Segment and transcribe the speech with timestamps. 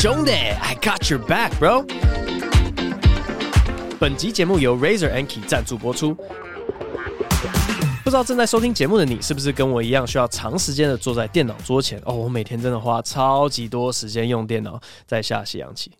[0.00, 1.84] 兄弟，I got your back, bro。
[3.98, 6.14] 本集节目由 Razer Anki 赞助播出。
[8.04, 12.00] 不知道正在收听节目的你，是不是跟我一样需要长时间的坐在电脑桌前？
[12.04, 15.90] 哦，我每天真的花超级多时间用电脑在下西洋棋。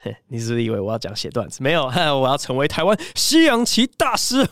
[0.00, 1.62] 嘿，你是不是以为我要讲写段子？
[1.62, 1.86] 没有，
[2.20, 4.46] 我要成为台湾西洋棋大师。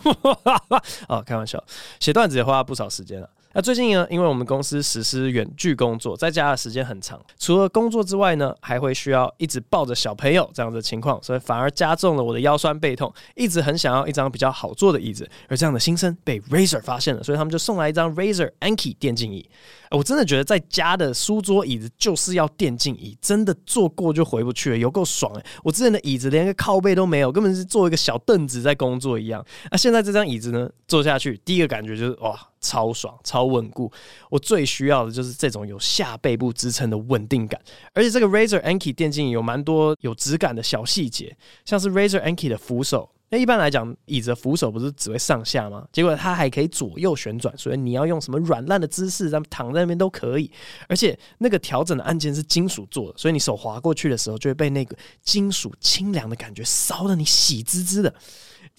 [1.08, 1.62] 哦，开玩笑，
[2.00, 3.28] 写段子也花了不少时间了。
[3.54, 19.48] 那最近呢，因为我们公司实施远距工作，在家的时间很长，除了工作之外呢，还会需要一直抱着小朋友这样的情况，所以反而加重了我的腰酸背痛，一直很想要一张比较好坐的椅子，而这样的心声被 Razer 发现了，所以他们就送来一张 Razer Anki 电竞椅。
[19.92, 25.32] 我真的觉得在家的书桌椅子就是要电竞椅，真的坐过就回不去了，有够爽，
[25.62, 29.44] 我之前的椅子连个靠背都没有，根本是坐一个小凳子在工作一样。
[29.70, 32.36] 那现在这张椅子呢，坐下去第一个感觉就是哇。
[32.64, 33.92] 超爽，超稳固。
[34.30, 37.60] 我最需要的就是这种有下背部支撑的稳定感。
[37.92, 43.10] 而且这个 Razer Anki 电竞椅有蛮多有质感的小细节，像是 Razer Anki 的扶手。
[43.30, 45.84] 那一般来讲，椅子扶手不是只会上下吗？
[45.90, 50.48] 结果它还可以左右旋转，所以你要用什么软烂的姿势，咱们躺在那边都可以。
[50.88, 58.14] 而且那个调整的按键是金属做的，所以你手滑过去的时候，就会被那个金属清凉的感觉烧得你喜滋滋的。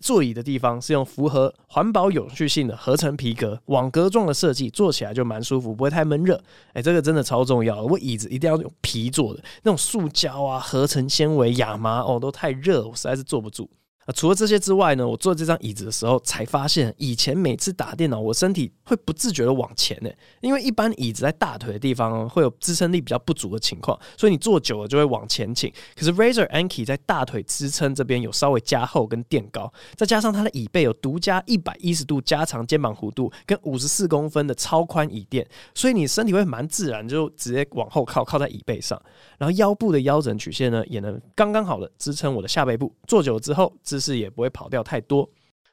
[0.06, 6.39] 座椅的地方是用符合环保有序性的合成皮革网格状的设计，坐起来就蛮舒服，不会太闷热。
[6.73, 7.84] 哎，这个真的超重要。
[7.84, 13.67] 我椅子一定要用皮做的，那种塑胶啊、合成纤维、亚麻哦，都太热，我实在是坐不住。
[14.06, 20.09] 啊，除了这些之外呢，我坐这张椅子的时候才发现，以前每次打电脑，我身体会不自觉的往前呢，
[20.42, 25.73] 因为一般椅子在大腿的地方会有支撑力比较不足的情况，所以你坐久了就会往前倾。
[25.95, 39.02] 可是 Razer Anki 在大腿支撑这边有稍微加厚跟垫高，再加上它的椅背有独家一百一十度加长肩膀弧度跟五十四公分的超宽椅垫，所以你身体会蛮自然就直接往后靠，靠在椅背上，
[39.39, 43.73] 然后腰部的腰枕曲线呢也能刚刚好的支撑我的下背部，坐久了之后。
[43.96, 45.30] 姿势也不会跑掉太多。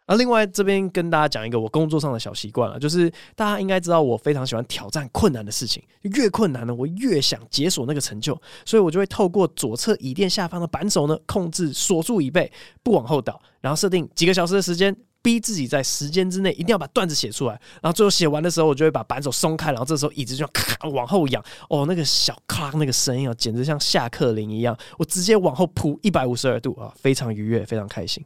[0.06, 12.50] 那另外这边跟大家讲一个我工作上的小习惯了，就是大家应该知道我非常喜欢挑战困难的事情，越困难呢，我越想解锁那个成就，所以我就会透过左侧椅垫下方的扳手呢，控制锁住椅背
[12.82, 28.24] 不往后倒，然后设定几个小时的时间，逼自己在时间之内一定要把段子写出来，然后最后写完的时候，我就会把扳手松开，然后这时候椅子就咔往后仰，哦，那个小咔那个声音啊，简直像下课铃一样，我直接往后扑一百五十二度啊，非常愉悦，非常开心。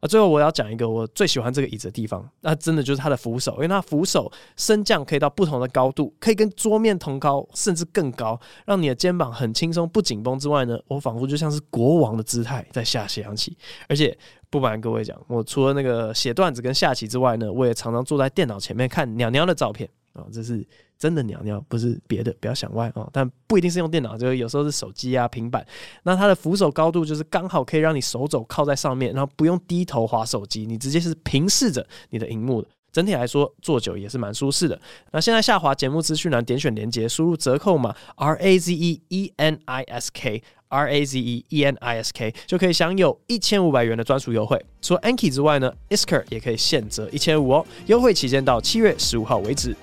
[0.00, 13.56] 啊，最后我要讲一个我最喜欢这个椅子的地方，那真的就是它的扶手，因为它扶手升降可以到不同的高度，可以跟桌面同高，甚至更高，让你的肩膀很轻松不紧绷之外呢，我仿佛就像是国王的姿态在下西洋棋。
[13.88, 14.16] 而且
[14.48, 20.66] 不瞒各位讲，我除了那个写段子跟下棋之外呢，我也常常坐在电脑前面看鸟鸟的照片啊，这是。
[21.00, 23.08] 真的鸟尿不是别的，不要想歪哦。
[23.10, 25.66] 但不一定是用电脑，就是有时候是手机啊、平板。
[26.02, 32.68] 那它的扶手高度就是刚好可以让你手肘靠在上面，然后不用低头滑手机，你直接是平视着你的荧幕的。
[32.92, 34.78] 整体来说，坐久也是蛮舒适的。
[35.12, 41.76] 那现在下滑节目资讯栏，点选连接，输入折扣码 R A Z E E N I S K R A Z E E N
[41.76, 44.62] I S K 就可以享有一千五百元的专属优惠。
[44.82, 47.66] 除了 Anki 之外呢，Isker 也可以现折一千五哦。
[47.86, 49.74] 优惠期间到七月十五号为止。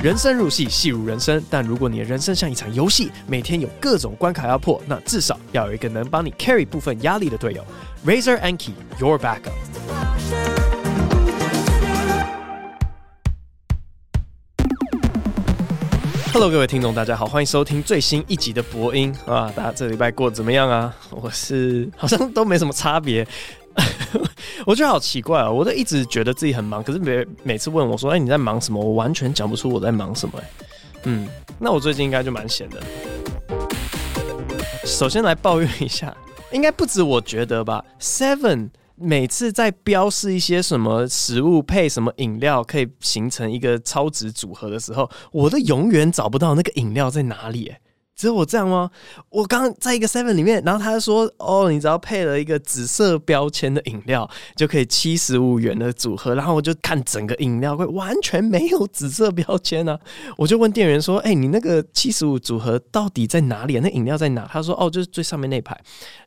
[0.00, 1.44] 人生如戏，戏如人生。
[1.50, 7.64] 但如果你的人生像一场游戏，每天有各种关卡要破，那至少要有一个能帮你 carry 部分压力的队友。
[8.06, 9.50] Razer Anki，Your Backup。
[16.32, 19.52] Hello，各位听众，大家好，欢迎收听最新一集的播音啊！
[19.56, 20.94] 大家这礼拜过得怎么样啊？
[21.10, 23.26] 我是好像都没什么差别。
[24.66, 30.40] 我觉得好奇怪啊、我都一直觉得自己很忙，可是每每次问我说：“哎、你在忙什么？”我完全讲不出我在忙什么、
[31.04, 31.28] 嗯，
[31.58, 32.82] 那我最近应该就蛮闲的。
[34.84, 36.14] 首先来抱怨一下，
[36.52, 47.72] 应该不止我觉得吧？Seven 每次在标示一些什么食物配什么饮料可以形成一个超值组合的时候，我都永远找不到那个饮料在哪里、
[48.18, 48.90] 只有我这样吗？
[49.30, 59.96] 我刚在一个 Seven 里面，然后他说：“哦，你只要配了一个紫色标签的饮料，就可以七十五元的组合。”然后我就看整个饮料柜，完全没有紫色标签啊！
[60.36, 63.78] 我就问店员说：“哎、你那个七十五组合到底在哪里？
[63.78, 65.80] 那饮料在哪？”他说：“哦，就是最上面那排。”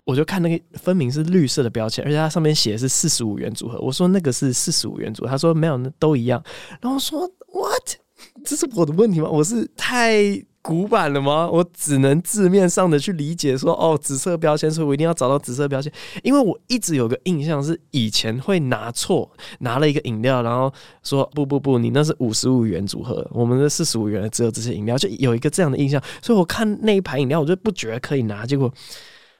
[0.05, 3.77] 我就看那个分明是绿色的标签，而且它上面写的是四十五元组合。
[3.81, 6.41] 我说：“那个是四十五元组合。”他说：“没有，那都一样。”
[6.79, 7.97] 然后我说：“What？”
[8.45, 9.27] 这是我的问题吗？
[9.29, 11.49] 我是太古板了吗？
[11.49, 15.91] 我只能字面上的去理解说，哦，紫色标签，所以我一定要找到紫色标签。
[16.23, 19.29] 因为我一直有个印象是，以前会拿错，
[19.59, 20.71] 拿了一个饮料，然后
[21.01, 26.01] 说不不不，你那是五十五元组合，我们的四十五元只有这些饮料，就有一个这样的印象。
[26.21, 28.71] 所以我看那一排饮料，我就不觉得可以拿，结果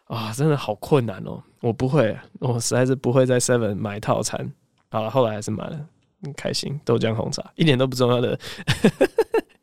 [0.06, 4.52] 啊，真的好困难哦，我不会，我实在是不会在 Seven 买套餐。
[4.90, 5.80] 好了，后来还是买了，
[6.24, 8.38] 很开心，豆浆红茶，一点都不重要的。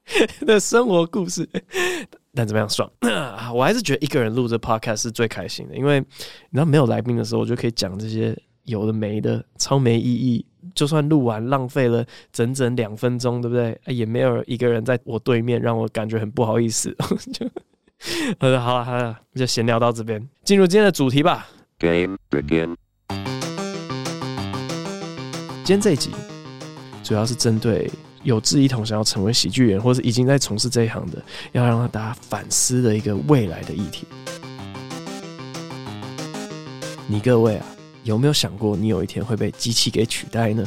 [0.46, 1.48] 的生活故事，
[2.34, 3.50] 但怎么样爽啊？
[3.54, 6.06] 我还是觉得一个人录这 podcast 是最开心的，因为你
[6.52, 10.44] 知道没有来宾的时候，我就可以讲这些有的没的，超没意义。
[10.74, 13.78] 就算录完浪费了整整两分钟，对不对？
[13.86, 16.94] 也没有一个人在我对面，让我感觉很不好意思。
[17.32, 17.48] 就
[18.38, 21.48] 呃，好了好了，就闲聊到这边，进入今天的主题吧。
[21.78, 22.76] Game begin。
[25.64, 26.10] 今天这一集
[27.02, 27.90] 主要是针对。
[28.22, 31.22] 有志一同想要成为喜剧人，或是已经在从事这一行的，
[31.52, 34.06] 要让大家反思的一个未来的议题。
[37.06, 37.66] 你各位啊，
[38.02, 40.66] 有没有想过你有一天会被机器给取代呢？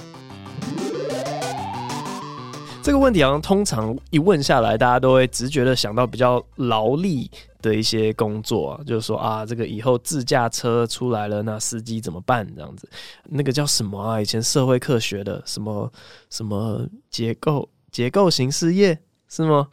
[2.81, 7.29] 这个问题好像通常一问下来，大家都会直觉的想到比较劳力
[7.61, 12.47] 的一些工作啊，就是说啊，这个以后自驾车出来了，那司机怎么办？
[12.55, 12.89] 这样子，
[13.29, 14.21] 那个叫什么啊？
[14.21, 15.91] 以前社会课学的什么
[16.29, 18.97] 什么结构结构型事业
[19.29, 19.69] 是吗？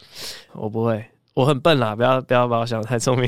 [0.53, 1.05] 我不会。
[1.35, 3.25] 我很笨啦，不要不要把我想得太聪明。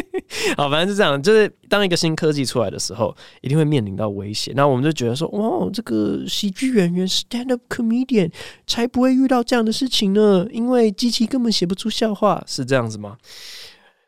[0.56, 4.50] 好，反正是这样，就是当一个新科技出来的时候，一定会面临到威胁。
[4.56, 8.32] 那我们就觉得说，哇，这个喜剧演员 stand up comedian
[8.66, 13.18] 才不会遇到这样的事情呢，因为机器根本写不出笑话，是这样子吗？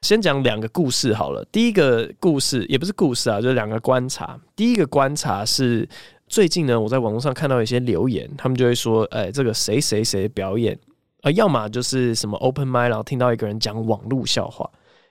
[0.02, 1.44] 先讲两个故事好了。
[1.52, 4.38] 第一个故事也不是故事啊，就是两个观察。
[4.56, 5.88] 第一个观察是
[6.26, 10.76] 最近呢，我在网络上看到一些留言，他们就会说，哎，这个谁谁谁表演。
[11.22, 14.68] 呃，要么就是什么 open mic，然后听到一个人讲网络笑话，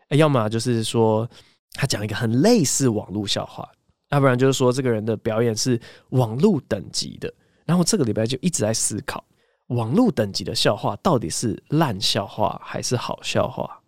[0.10, 1.28] 要么就是说
[1.72, 3.66] 他讲一个很类似网络笑话，
[4.10, 5.80] 要不然就是说这个人的表演是
[6.10, 7.34] 网络等级的。
[7.66, 9.24] 然后这个礼拜就一直在思考，
[9.68, 13.81] 网络等级的笑话到底是烂笑话还是好笑话？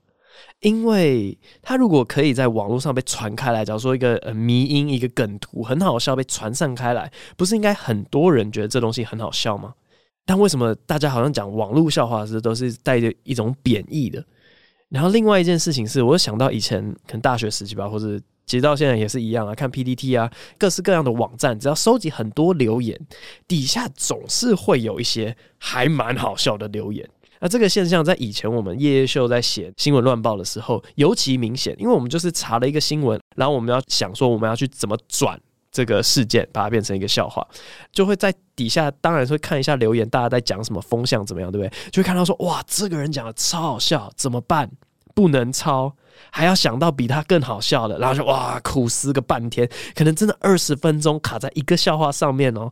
[0.63, 9.73] 因为他如果可以在网络上被传开来，假如说一个呃迷因，一个梗图很好笑被传散开来，不是应该很多人觉得这东西很好笑吗？
[10.25, 14.23] 但为什么大家好像讲网络笑话时都是带着一种贬义的？
[14.87, 22.97] 然后另外一件事情是，我想到以前可能大学时期吧，或者其实到现在也是一样啊，看 PTT 啊，各式各样的网站，只要收集很多留言，
[23.49, 27.09] 底下总是会有一些还蛮好笑的留言。
[27.43, 35.39] 那这个现象在以前我们夜夜秀在写新闻乱报的时候尤其明显，因为我们就是查了一个新闻，然后我们要想说我们要去怎么转。
[35.69, 37.43] 这个事件把它变成一个笑话，
[37.91, 41.73] 就会在底下，当然会看一下留言，大家在讲什么风向怎么样，对不对？
[41.89, 44.69] 就会看到说，哇，这个人讲的超好笑，怎么办？
[45.15, 45.91] 不能抄，
[46.29, 52.71] 还要想到比他更好笑的，然后就哇，苦思个半天，可能真的二十分钟卡在一个笑话上面哦。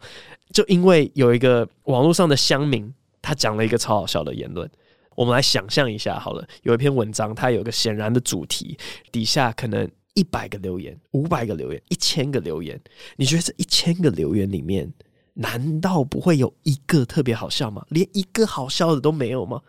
[0.53, 4.69] 就因为有一个网络上的乡民，他讲了一个超好笑的言论，
[5.15, 8.77] 我们来想象一下好了，有一篇文章，它有个显然的主题，
[9.11, 9.89] 底下可能。
[10.13, 12.77] 一百个留言，五百个留言，一千个留言，
[13.15, 14.91] 你觉得这一千个留言里面，
[15.35, 17.85] 难道不会有一个特别好笑吗？
[17.87, 19.61] 连一个好笑的都没有吗？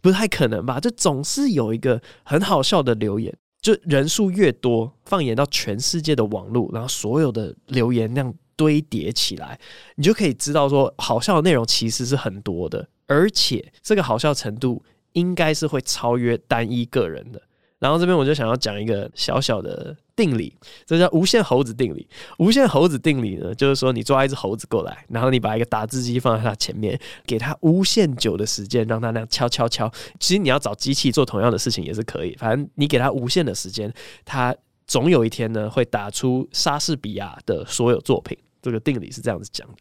[0.00, 0.78] 不太可能吧？
[0.78, 9.58] 就总是有一个很好笑的留言，就人数越多，放眼到全世界的网络，然后所有的留言那样堆叠起来，
[9.96, 14.84] 你就可以知道说，好笑的内容其实是很多的，而且这个好笑程度
[15.14, 17.42] 应该是会超越单一个人的。
[17.80, 20.52] 然后这边我就想要讲一个小小的定理，
[20.84, 22.08] 这叫无限猴子定理。
[22.38, 29.88] 无限猴子定理呢，就是说你抓一只猴子过来，然后你把一个打字机放在它前面，给它无限久的时间，让它那样敲敲敲。
[30.18, 33.92] 其实你要找机器做同样的事情也是可以，反正你给它无限的时间，
[34.24, 34.52] 它
[34.88, 38.36] 总有一天呢会打出莎士比亚的所有作品。
[38.60, 39.74] 这个定理是这样子讲的。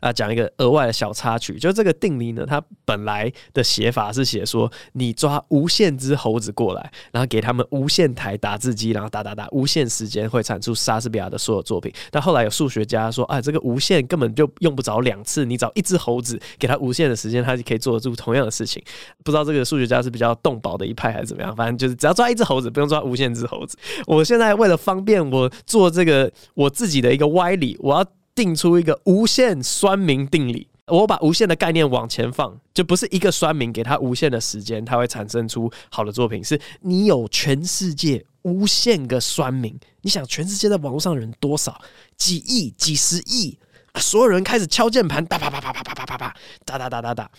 [0.00, 11.92] 啊，讲一个额外的小插曲，就这个定理呢，它本来的写法是写说，你抓无限只猴子过来，然后给他们无限台打字机，然后打打打，无限时间会产出莎士比亚的所有作品。
[12.10, 18.82] 但后来有数学家说，啊，这个无限根本就用不着两次，你找一只猴子，给他无限的时间，他就可以做得出同样的事情。
[19.24, 23.76] 不知道这个数学家是比较动保的一派还是怎么样，反正就是只要抓一只猴子，不用抓无限只猴子。
[24.06, 28.06] 我现在为了方便我做这个我自己的一个歪理，我要。
[28.36, 36.44] 定出一个无限酸民定理，我把无限的概念往前放，就不是一个酸民给他无限的时间，他会产生出好的作品。
[36.44, 41.80] 是你有全世界无限个酸民，你想全世界在网络上的人多少？
[42.16, 43.58] 几亿、几十亿，
[43.94, 47.30] 所有人开始敲键盘，哒啪啪啪啪啪啪啪啪，哒哒哒哒哒。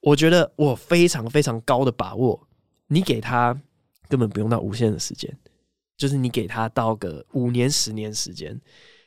[0.00, 2.46] 我觉得我非常非常高的把握，
[2.88, 3.58] 你给他
[4.08, 5.34] 根本不用到无限的时间，
[5.96, 8.60] 就是你给他到个五年、十年时间，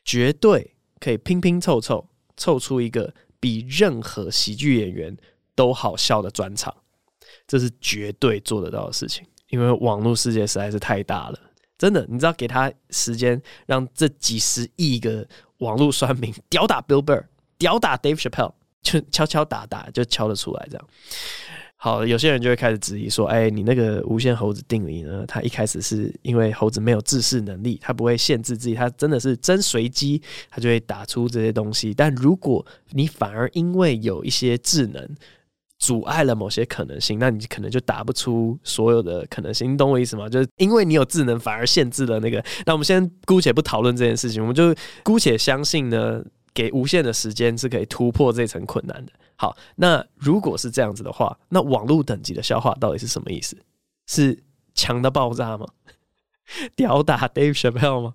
[0.03, 5.15] 绝对可以拼拼凑凑凑出一个比任何喜剧演员
[5.55, 6.75] 都好笑的专场，
[7.47, 9.25] 这是绝对做得到的事情。
[9.49, 11.39] 因为网络世界实在是太大了，
[11.77, 15.25] 真的，你知道给他时间，让这几十亿个
[15.59, 17.23] 网络酸民屌打 Bill Burr，
[17.57, 20.87] 屌打 Dave Chappelle，就敲敲打打就敲得出来这样。
[21.79, 25.23] 好，有些人就会开始质疑说：“哎，你那个无限猴子定理呢？
[25.27, 30.19] 它一开始是因为猴子没有自噬能力，它不会限制自己，它真的是真随机，
[30.49, 31.93] 它就会打出这些东西。
[31.93, 35.07] 但如果你反而因为有一些智能
[35.77, 39.71] 阻碍了某些可能性，那你可能就打不出所有的可能性。
[39.71, 40.27] 你懂我意思吗？
[40.27, 42.43] 就是因为你有智能，反而限制了那个。
[42.65, 46.23] 那我们先姑且不讨论这件事情，我们就姑且相信呢。”
[46.57, 49.11] 给无限的时间是可以突破这层困难的。
[49.37, 53.55] 好，那如果是这样子的话，那网络等级的笑话到底是什么意思？
[54.07, 55.67] 是强的爆炸吗？
[56.75, 58.13] 屌打 Dave Chappelle 吗？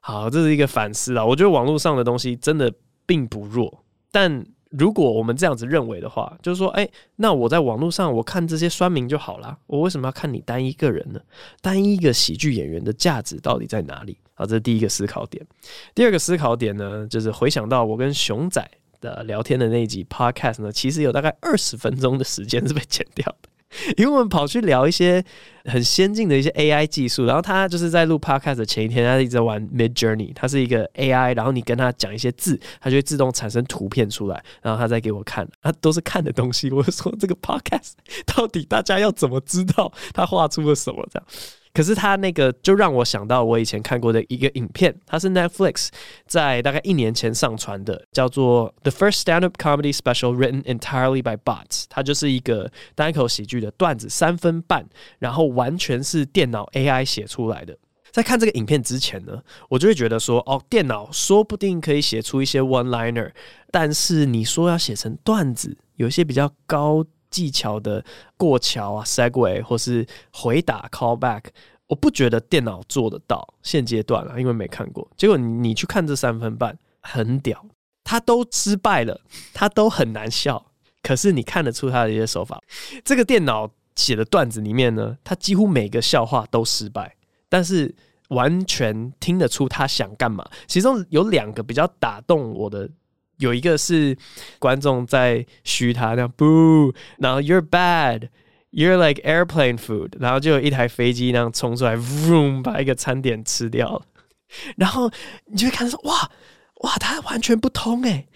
[0.00, 1.24] 好，这是一个反思啊。
[1.24, 2.72] 我觉得网络上的东西真的
[3.06, 11.20] 并不弱，但如果我们这样子认为的话，就是说，哎，那我在网络上我看这些酸民就好了，我为什么要看你单一个人呢？
[11.60, 14.18] 单一一个喜剧演员的价值到底在哪里？
[14.34, 15.46] 好，这是第一个思考点。
[15.94, 18.66] 第二个思考点呢，就是回想到我跟熊仔
[19.00, 23.48] 的聊天的那一集 podcast 呢，其实有大概二十分钟的时间是被剪掉的，
[23.96, 25.24] 因为我们跑去聊一些
[25.64, 27.24] 很先进的一些 AI 技术。
[27.26, 36.70] 然后他就是在录 podcast 的前一天，他一直在玩 Midjourney，它是一个 AI，然后你跟他讲一些字，它就会自动产生图片出来，然后他再给我看，他都是看的东西。
[36.70, 37.92] 我就说这个 podcast
[38.26, 41.26] 到底大家要怎么知道他画出了什么这样？
[41.72, 45.88] 可是他那个就让我想到我以前看过的一个影片，它是 Netflix
[46.26, 54.86] 在大概一年前上传的，叫做《The First Stand-Up Comedy Special Written Entirely by Bots》，它就是一个单口喜剧的段子三分半，
[55.18, 57.76] 然后完全是电脑 AI 写出来的。
[58.10, 63.30] 在看这个影片之前呢，我就会觉得说，哦，电脑说不定可以写出一些 one-liner，
[63.70, 67.04] 但是你说要写成段子，有一些比较高。
[67.30, 68.04] 技巧的
[68.36, 71.44] 过桥啊，segue 或是回答 callback，
[71.86, 73.54] 我不觉得电脑做得到。
[73.62, 75.08] 现阶段啊，因为没看过。
[75.16, 77.64] 结果你去看这三分半，很屌，
[78.04, 79.20] 他都失败了，
[79.52, 80.66] 他都很难笑。
[81.02, 82.60] 可是你看得出他的一些手法。
[83.04, 87.16] 这个电脑写的段子里面呢，他几乎每个笑话都失败，
[87.48, 87.94] 但是
[88.28, 90.48] 完全听得出他想干嘛。
[90.66, 92.88] 其中有两个比较打动我的。
[93.38, 94.16] 有一个是
[94.58, 104.02] 观众在嘘他，那样 boo，然后 you're bad，you're like airplane food，然后就有一台飞机那样冲出来，room 把一个餐点吃掉了。
[104.76, 105.10] 然后
[105.46, 106.30] 你就会看说，哇
[106.82, 108.26] 哇，他完全不通诶，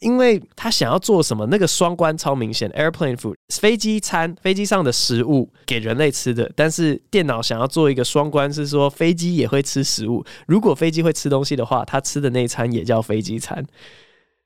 [0.00, 13.64] 因为他想要做什么，那个双关超明显，airplane food，飞机餐，飞机上的食物给人类吃的，但是电脑想要做一个双关，是说飞机也会吃食物，如果飞机会吃东西的话，他吃的那餐也叫飞机餐。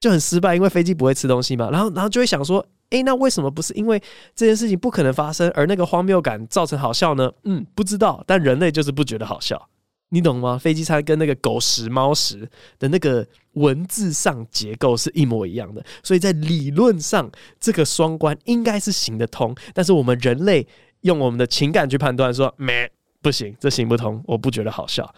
[0.05, 1.71] 就很失败，因为飞机不会吃东西嘛。
[1.71, 3.99] 然后，然后就会想说，诶，那为什么不是因为
[4.37, 7.33] 这件事情不可能发生，而那个荒谬感造成好笑呢？
[7.45, 8.23] 嗯，不知道。
[8.27, 9.71] 但人类就是不觉得好笑，
[10.11, 10.59] 你懂吗？
[10.59, 12.47] 飞机餐跟那个狗食、猫食
[12.79, 19.55] 的那个文字上结构是一模一样的，所以在理论上，这个双关应该是行得通。
[19.73, 20.67] 但是我们人类
[21.01, 22.91] 用我们的情感去判断，说，没，
[23.23, 25.15] 不行，这行不通，我不觉得好笑。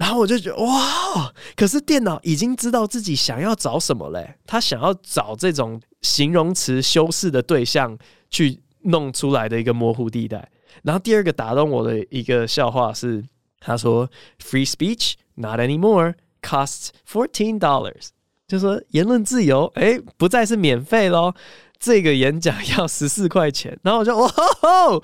[0.00, 7.98] 然后我就觉得哇，可是电脑已经知道自己想要找什么嘞，他想要找这种形容词修饰的对象
[8.30, 10.50] 去弄出来的一个模糊地带。
[10.84, 13.22] 然后第二个打动我的一个笑话是，
[13.60, 14.08] 他说
[14.42, 18.08] “Free speech not anymore costs fourteen dollars”，
[18.48, 21.34] 就说言论自由哎不再是免费喽。
[21.80, 25.02] 这个演讲要十四块钱，然后我就哇吼，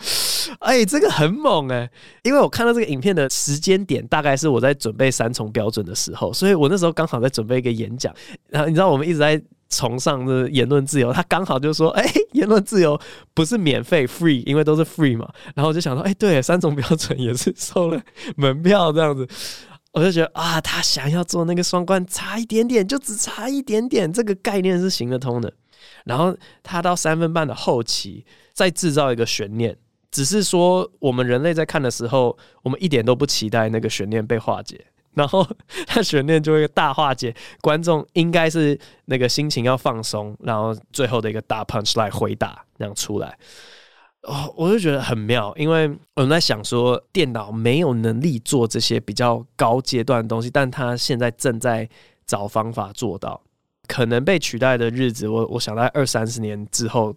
[0.59, 1.91] 哎，这个很猛哎！
[2.23, 8.15] 因为我看到这个影片的时间点，大概是我在准备三重标准的时候，所以我那时候刚好在准备一个演讲。
[8.51, 9.41] 然后你知道我们一直在
[9.71, 13.01] 崇尚的言论自由，他刚好就说，哎，言论自由
[13.33, 15.27] 不是免费 free，因为都是 free 嘛。
[15.55, 17.99] 然后我就想说，哎，对，三重标准也是收了
[18.37, 19.27] 门票这样子，
[19.93, 25.51] 我就觉得啊，他想要做那个双关，差一点点，就只差一点点，这个概念是行得通的。
[26.07, 29.77] 然后他到三分半的后期再制造一个悬念，
[30.11, 35.47] 只是说我们人类在看的时候，我们一点都不期待那个悬念被化解， 然后
[35.87, 43.37] 他悬念就会大化解，观众应该是那个心情要放松，然后最后的一个大 punch 来回答那样出来，
[44.23, 51.89] 哦，我就觉得很妙，因为我们在想说电脑没有能力做这些比较高阶段的东西，但他现在正在
[52.25, 53.43] 找方法做到。
[53.87, 57.15] 可能被取代的日子，我我想在二三十年之后，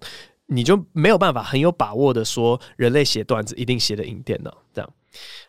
[0.47, 4.57] 你就没有办法很有把握的说人类写段子一定写得赢电脑。
[4.73, 4.93] 这样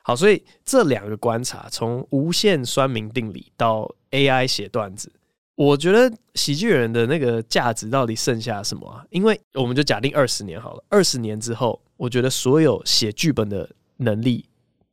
[0.02, 5.12] 好，所以这两个观察，从无限酸民定理到 AI 写段子，
[5.54, 9.04] 我觉得喜剧人的那个价值到底剩下什么啊？
[9.10, 14.46] 因为我们就假定二十年好了，二十年之后，我觉得所有写剧本的能力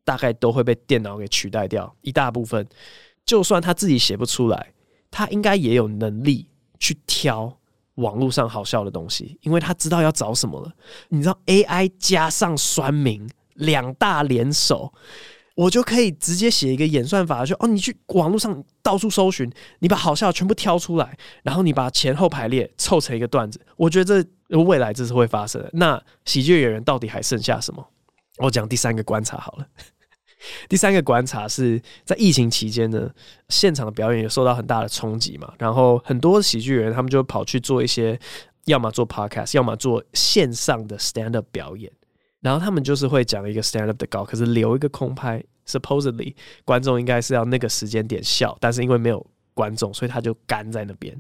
[0.04, 2.68] 大概都会被电脑给取代掉一大部分。
[3.26, 4.72] 就算他自己写不出来，
[5.12, 6.48] 他应该也有能力
[6.80, 7.58] 去挑
[7.96, 10.72] 网络上好笑的东西，因为他知道要找什么了。
[11.10, 14.94] 你知道 AI 加上酸民两大联手，
[15.56, 23.60] 我就可以直接写一个演算法，就哦，你去网络上到处搜寻，你把好笑全部挑出来，然后你把前后排列凑成一个段子。
[23.76, 25.68] 我觉得这未来这是会发生。
[25.74, 27.84] 那喜剧演员到底还剩下什么？
[28.38, 29.68] 我讲第三个观察好了。
[30.70, 33.10] 第三个观察是在疫情期间呢，
[33.50, 38.20] 现场的表演也受到很大的冲击嘛，然后很多喜剧人他们就跑去做一些，
[38.66, 41.92] 要么做 podcast，要么做线上的 stand up 表演，
[42.42, 46.36] 然后他们就是会讲一个 stand up 的稿，可是留一个空拍，supposedly
[46.66, 51.20] 观众应该是要那个时间点笑，但是因为没有观众，所以他就干在那边。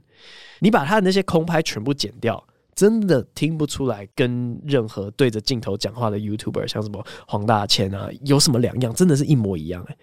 [0.59, 2.43] 你把他的那些空拍全部剪掉。
[2.77, 8.93] 真的听不出来，跟任何对着镜头讲话的 YouTuber，像什么黄大千啊，有什么两样？
[8.93, 9.97] 真的是一模一样哎、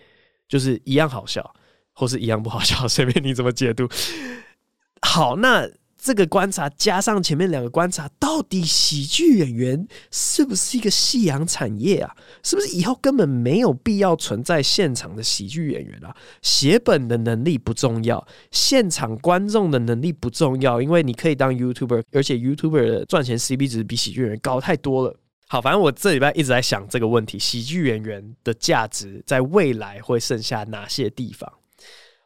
[0.48, 1.54] 就是一样好笑，
[1.92, 3.88] 或是一样不好笑，随便你怎么解读。
[5.00, 5.70] 好，那。
[6.04, 12.14] 这个观察加上前面两个观察，到底喜剧演员是不是一个夕阳产业啊？
[12.42, 16.14] 是不是以后根本没有必要存在现场的喜剧演员啊？
[16.42, 25.16] 写本的能力不重要，现场观众的能力不重要，因为你可以当 YouTuber，而且 YouTuber 的赚钱 CP 值比喜剧演员高太多了。
[25.48, 31.50] 好，反正我这礼拜一直在想这个问题：喜剧演员的价值在未来会剩下哪些地方？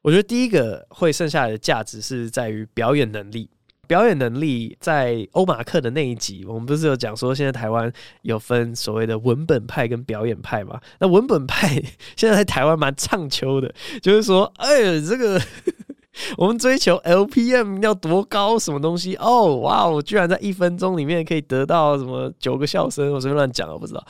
[0.02, 3.48] 我觉得第一个会剩下的价值是在于表演能力。
[3.88, 7.90] 表演能力在欧马克的那一集，我们不是有讲说，现在台湾
[8.22, 10.78] 有分所谓的文本派跟表演派嘛？
[11.00, 11.70] 那文本派
[12.14, 15.40] 现在在台湾蛮唱秋的，就是说，哎，这个
[16.36, 19.16] 我们追求 LPM 要多高，什么东西？
[19.16, 23.10] 哦，哇，我居然在一分钟里面可以得到什么九个笑声？
[23.12, 24.06] 我随便乱讲，我不知道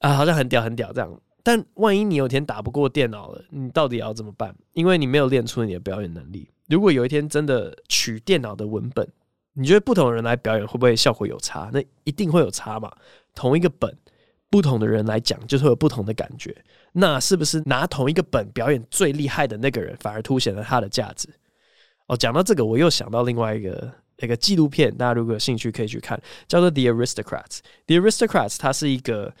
[0.00, 1.10] 啊，好像很屌很屌这样。
[1.42, 4.54] 但万一你有天打不过电脑了，你到底要怎么办？
[4.74, 6.46] 因为你没有练出你的表演能力。
[6.70, 9.06] 如果有一天真的取电脑的文本，
[9.54, 11.68] 你觉得不同的人来表演会不会效果有差？
[11.72, 12.92] 那一定会有差嘛。
[13.34, 13.92] 同一个本，
[14.48, 16.56] 不同的人来讲，就是会有不同的感觉。
[16.92, 21.28] 那是不是拿同一个本表演最厉害的那个人，反而凸显了他的价值？
[22.06, 27.58] 哦，讲到这个，我又想到另外一个一个纪录片，大家如果有兴趣可以去看，叫做《The Aristocrats》。
[27.86, 29.34] 《The Aristocrats》它是一个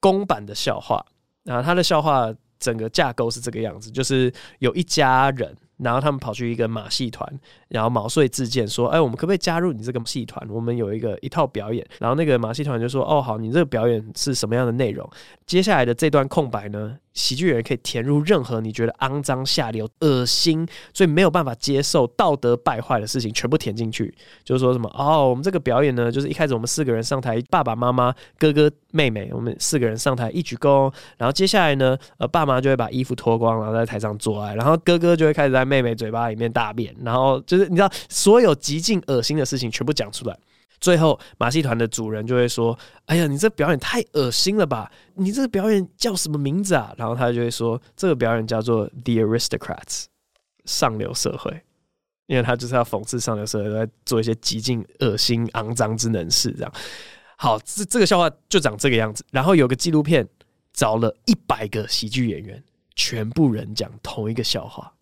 [0.00, 1.02] 公版的笑话，
[1.44, 5.56] 那它的笑话整个架构是这个样子，就是有一家人。
[5.78, 7.28] 然后他们跑去一个马戏团，
[7.68, 10.46] 然后毛遂自荐说：“哎，我们可不可以加入你这个戏团？
[10.48, 15.08] 我们有一个一套表演。”然后那个马戏团就说：“哦，好，你这个表演是什么样的内容？
[15.46, 24.14] 接下来的这段空白呢？”喜剧演员可以填入任何你觉得肮脏、下流、恶心，所以没有办法接受、道德败坏的事情，全部填进去。
[24.44, 30.92] 就是说什么哦，我们这个表演呢，就是一开始我们四个人上台，爸爸妈妈、哥哥、妹妹，我们四个人上台一鞠躬。
[31.16, 34.54] 然后接下来呢，呃，爸妈就会把衣服脱光，然后在台上做爱。
[34.54, 36.94] 然后哥哥就会开始在妹妹嘴巴里面大便。
[37.04, 40.36] 然后就是你知道，所有极尽恶心的事情全部讲出来。
[40.84, 44.92] 最后，马戏团的主人就会说：“哎呀，你这表演太恶心了吧？
[45.14, 50.04] 你这个表演叫什么名字啊？”然后他就会说：“这个表演叫做 The Aristocrats，
[50.66, 51.58] 上流社会。”
[52.28, 56.50] 因为他就是要讽刺上流社会在做一些极尽恶心、肮脏之能事。
[56.52, 56.72] 这样，
[57.38, 59.24] 好，这这个笑话就长这个样子。
[59.32, 60.28] 然后有个纪录片
[60.74, 62.62] 找了一百个喜剧演员，
[62.94, 64.93] 全部人讲同一个笑话。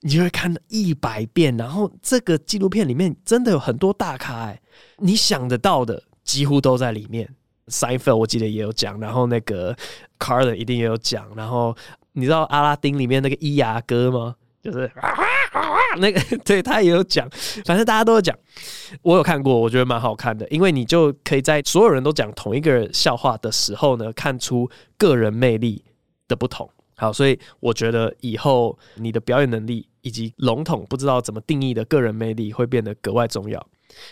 [0.00, 4.60] 你就会看一百遍，然后这个纪录片里面真的有很多大咖哎，
[4.98, 7.28] 你想得到的几乎都在里面。
[7.68, 9.74] Seinfeld 我记得也有讲，然后那个
[10.18, 11.74] Carlin 一定也有讲，然后
[12.12, 14.34] 你知道阿拉丁里面那个伊牙哥吗？
[14.60, 15.08] 就是啊
[15.52, 17.28] 啊啊那个对他也有讲，
[17.64, 18.36] 反正大家都有讲。
[19.02, 25.84] 我有看过，我觉得蛮好看的，因为你就可以在所有人都讲同一个笑话的时候呢，看出个人魅力
[26.26, 26.68] 的不同。
[26.94, 33.58] 好，所以我觉得以后你的表演能力以及笼统不知道怎么定义的个人魅力会变得格外重要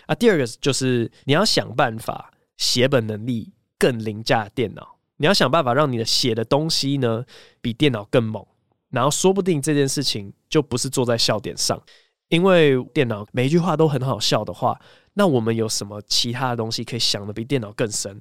[0.06, 0.14] 啊。
[0.14, 7.24] 第二个就是你要想办法写本能力更凌驾电脑，你要想办法让你的写的东西呢
[7.60, 8.44] 比电脑更猛，
[8.88, 11.80] 然后说不定这件事情就不是坐在笑点上，
[12.28, 14.80] 因为电脑每一句话都很好笑的话，
[15.14, 18.20] 那我们有什么其他的东西可以想得比电脑更深？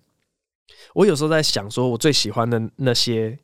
[0.94, 3.40] 我有时候在想，说我最喜欢的那些。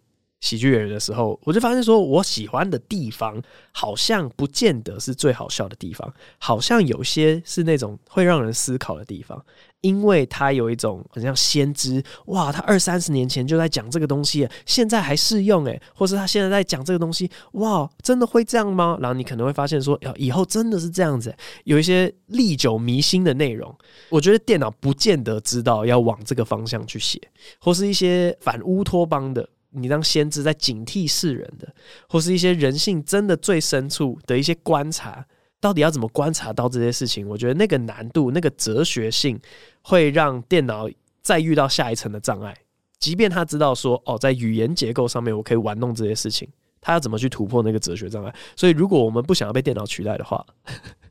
[0.46, 9.44] 喜剧演员的时候，我就发现说，我喜欢的地方好像不见得是最好笑的地方，好像有些是那种会让人思考的地方，
[9.82, 19.00] 因为他有一种很像先知，哇，他二三十年前就在讲这个东西，现在还适用诶，或是他现在在讲这个东西，哇，真的会这样吗？
[19.02, 23.76] 然后你可能会发现说，以后真的是这样子，有一些历久弥新的内容，
[24.10, 27.20] 我觉得电脑不见得知道要往这个方向去写，
[27.60, 29.50] 或是一些反乌托邦的。
[29.76, 31.74] 你当先知在警惕世人的，
[32.10, 35.26] 或是一些人性真的最深处的一些观察，
[35.60, 37.28] 到底要怎么观察到这些事情？
[37.28, 39.40] 我觉得那个难度、那个哲学性，
[39.82, 40.90] 会让电脑
[41.22, 42.56] 再遇到下一层的障碍。
[43.00, 46.48] 即便他知道说，哦，在语言结构上面我可以玩弄这些事情，
[46.82, 48.34] 他要怎么去突破那个哲学障碍？
[48.56, 50.44] 所以，如果我们不想要被电脑取代的话，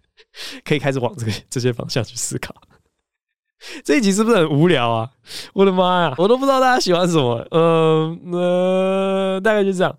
[0.64, 2.54] 可以开始往这个这些方向去思考。
[3.84, 5.08] 这一集是不是很无聊啊？
[5.52, 7.46] 我的妈呀，我都不知道大家喜欢什么。
[7.50, 9.94] 嗯、呃，呃，大概就这样。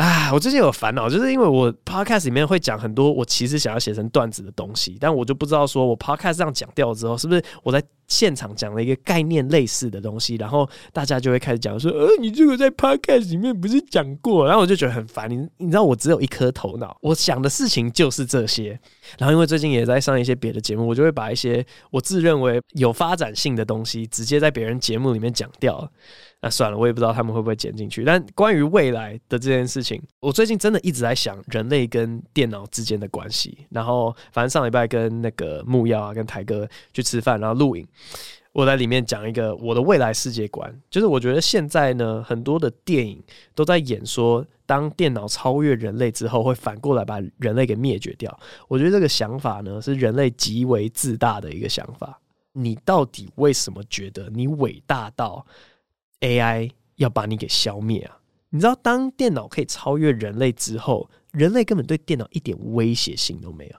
[0.00, 14.46] 啊，我最近有烦恼，就是因为我 podcast 里面会讲很多我其实想要写成段子的东西，但我就不知道说我 podcast 这样讲掉之后，是不是我在现场讲了一个概念类似的东西，然后大家就会开始讲说，呃，你这个在 podcast 里面不是讲过？
[14.46, 15.28] 然后我就觉得很烦。
[15.28, 18.80] 你你知道我只有一颗头脑，我想的事情就是这些。
[19.18, 25.92] 然后因为最近也在上一些别的节目，我就会把一些我自认为有发展性的东西，直接在别人节目里面讲掉。
[26.42, 28.02] 那算了，我也不知道他们会不会剪进去。
[28.02, 33.66] 但关于未来的这件事情，我最近真的一直在想人类跟电脑之间的关系。
[33.68, 37.86] 然后，反正上礼拜跟那个木曜啊，跟台哥去吃饭，然后录影，
[38.52, 43.22] 我在里面讲一个我的未来世界观，就是我觉得现在呢，很多的电影
[43.54, 48.34] 都在演说，当电脑超越人类之后，会反过来把人类给灭绝掉。
[48.66, 52.18] 我觉得这个想法呢，是人类极为自大的一个想法。
[52.52, 55.46] 你到底为什么觉得你伟大到
[56.20, 58.18] ？AI 要把你给消灭啊！
[58.50, 63.76] 你知道，当电脑可以超越人类之后，人类根本对电脑一点威胁性都没有，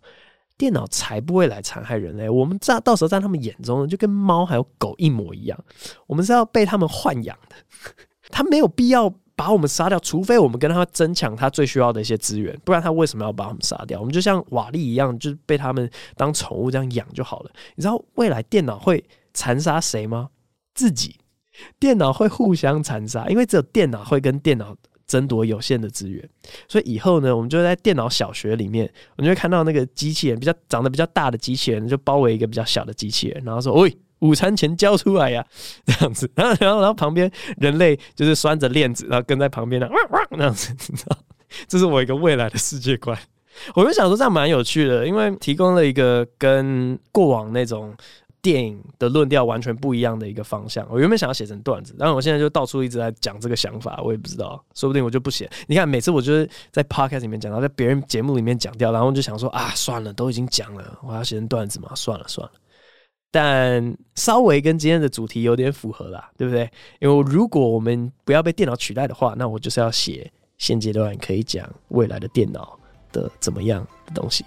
[0.58, 2.30] 电脑才不会来残害人类。
[2.30, 5.60] 我们在到时候在他们眼中，就跟猫还有狗一模一样，
[6.08, 7.56] 我们是要被他们豢养的。
[8.32, 14.00] 他没有必要把我们杀掉，除非我们跟他争抢他最需要的一些资源，不然他为什么要把我们杀掉？
[14.00, 17.52] 我们就像瓦力一样，就是被他们当宠物这样养就好了。
[17.76, 20.30] 你知道未来电脑会残杀谁吗？
[20.74, 21.18] 自己。
[21.80, 24.76] 电脑会互相残杀，因为只有电脑会跟电脑
[25.08, 26.28] 争夺有限的资源，
[26.70, 35.46] 所以以后呢，我们就在电脑小学里面，我们就会看到那个机器人比较长得比较大的机器人，就包围一个比较小的机器人，然后说：“喂，午餐钱交出来呀！”
[35.86, 41.18] 这样子，然后然后然后旁边人类就是拴着链子，然后跟在旁边的汪汪那 样子，你知道，
[41.68, 43.18] 这是我一个未来的世界观。
[43.76, 47.94] 我就想说这样蛮有趣的，因为提供了一个跟过往那种。
[48.42, 50.88] 电影的论调完全不一样的一个方向。
[50.90, 55.50] 我原本想要写成段子，但是我现在就到处一直在讲这个想法，我也不知道，说不定我就不写。
[55.68, 62.54] 你看，每次我就是在 podcast 里面讲到，在别人节目里面讲掉，然后就想说啊，算了，都已经讲了，我要写成段子嘛，算了算了。
[63.34, 66.70] 但稍微跟今天的主题有点符合啦，对不对？
[67.00, 72.78] 因为如果我们不要被电脑取代的话，那我就是要写现阶段可以讲未来的电脑
[73.12, 74.44] 的怎么样的东西。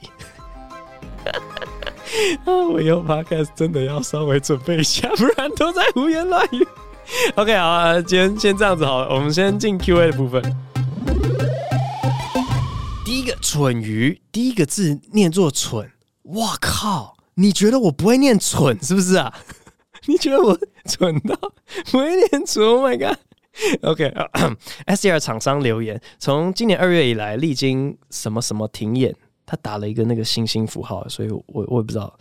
[2.44, 2.52] 啊！
[2.68, 6.66] 我以后 podcast 真的要稍微准备一下， 不然都在胡言乱语。
[7.36, 10.42] OK，好啊，今天先这样子好了，我们先进 Q&A 的部分。
[13.04, 15.90] 第一个蠢鱼，第一个字念作蠢。
[16.22, 17.16] 我靠！
[17.34, 19.32] 你觉得我不会念蠢是不是啊？
[20.06, 21.36] 你觉得我蠢到
[21.90, 29.14] 不会念蠢？Oh my god！OK，SDR 厂商留言：从今年二月以来，历经什么什么停演。
[29.46, 32.16] 他打了一个那个星星符号，所以我我也不知道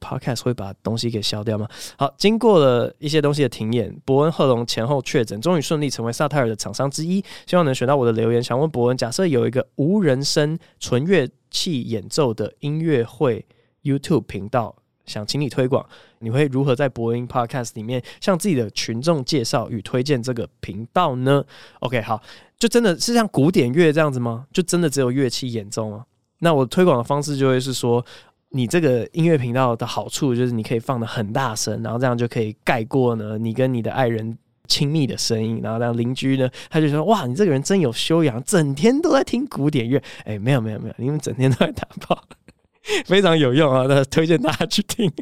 [0.00, 1.68] Podcast 会把东西给消掉吗？
[1.96, 7.24] 好，经过了一些东西的停演，伯恩·赫隆前后确诊，终于顺利成为萨泰尔的厂商之一。
[7.46, 13.44] 希望能选到我的留言，想问伯恩：假设有一个无人声纯乐器演奏的音乐会
[13.82, 15.84] YouTube 频道，想请你推广，
[16.20, 21.44] 你会如何在伯恩 Podcast 里面向自己的群众介绍与推荐这个频道呢
[21.80, 22.22] ？OK，好，
[22.56, 24.46] 就真的是像古典乐这样子吗？
[24.52, 26.04] 就真的只有乐器演奏吗？
[26.38, 28.04] 那我推广的方式就会是说，
[28.50, 40.02] 你这个音乐频道的好处就是你可以放的很大声，然后这样就可以盖过呢你跟你的爱人亲密的声音，然后让邻居呢他就说哇，你这个人真有修养，整天都在听古典乐。
[40.24, 42.22] 哎，没有没有没有，你们整天都在打炮，
[43.06, 43.86] 非常有用啊！
[43.88, 45.12] 那推荐大家去听。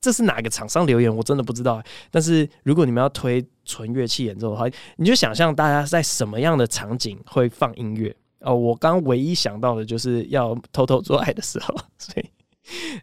[0.00, 1.14] 这是哪个厂商留言？
[1.14, 1.82] 我真的不知道。
[2.10, 8.14] 但是如果你们要推纯乐器演奏的话，你就想象大家在什么样的场景会放音乐。
[8.40, 12.30] 哦，我刚唯一想到的就是要偷偷做爱的时候， 所以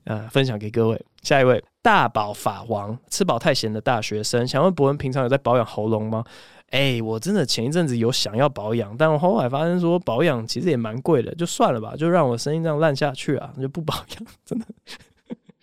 [0.05, 1.05] 呃，分享给各位。
[1.21, 6.23] 下一位大宝法王，吃饱太闲的大学生，想问博文平常有在保养喉咙吗？
[6.71, 14.65] 哎、我真的前一阵子有想要保养，但我后来发现说保养其实也蛮贵的，就算了吧，就让我声音这样烂下去啊，就不保养， 真的。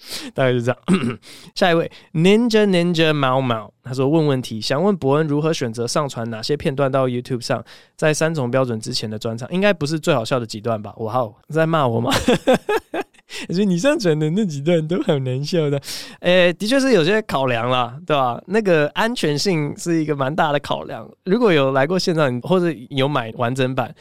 [0.35, 0.79] 大概就这样。
[1.55, 7.65] 下一位，Ninja Ninja 猫猫，他说问问题，想问伯恩如何选择上传哪些片段到 YouTube 上，
[7.97, 10.95] 在三重标准之前的专场，应该不是最好笑的几段吧？
[10.99, 12.11] 哇哦，在骂我吗？
[13.51, 15.81] 所以你上传的那几段都很难笑的。
[16.21, 18.43] 诶、的确是有些考量啦，对吧？
[18.47, 21.09] 那个安全性是一个蛮大的考量。
[21.25, 23.95] 如果有来过现场或者有买完整版。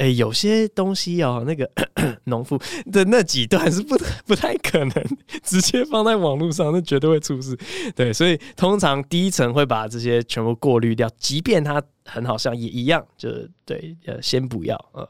[0.00, 1.70] 哎、有些东西哦，那个
[2.24, 2.58] 农夫
[2.90, 3.94] 的那几段是不
[4.26, 4.92] 不太可能
[5.42, 7.54] 直接放在网络上，那绝对会出事。
[7.94, 13.28] 对，所以通常第一层会把这些全部过滤掉，即便它很好笑也一样，就
[13.66, 14.74] 对，呃，先不要。
[14.94, 15.06] 嗯，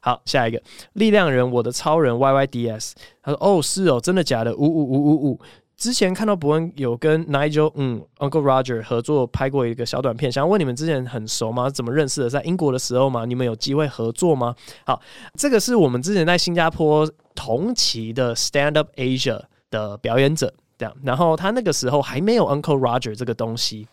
[0.00, 0.62] 好，下一个
[0.94, 4.56] 力量人，我的超人 Y Y D S，他说：“哦，是哦，真的假的？
[4.56, 5.40] 五五五五五。”
[5.80, 11.70] 之前看到伯恩有跟 Nigel 嗯 Uncle Roger 合作拍过一个小短片，想要问你们之前很熟吗？
[11.70, 12.28] 怎么认识的？
[12.28, 13.24] 在英国的时候吗？
[13.24, 14.54] 你们有机会合作吗？
[14.84, 15.00] 好，
[15.38, 19.40] 这个是我们之前在新加坡同期的 Stand Up Asia
[19.70, 23.88] 的表演者，这样，然后他那个时候还没有 Uncle Roger 这个东西。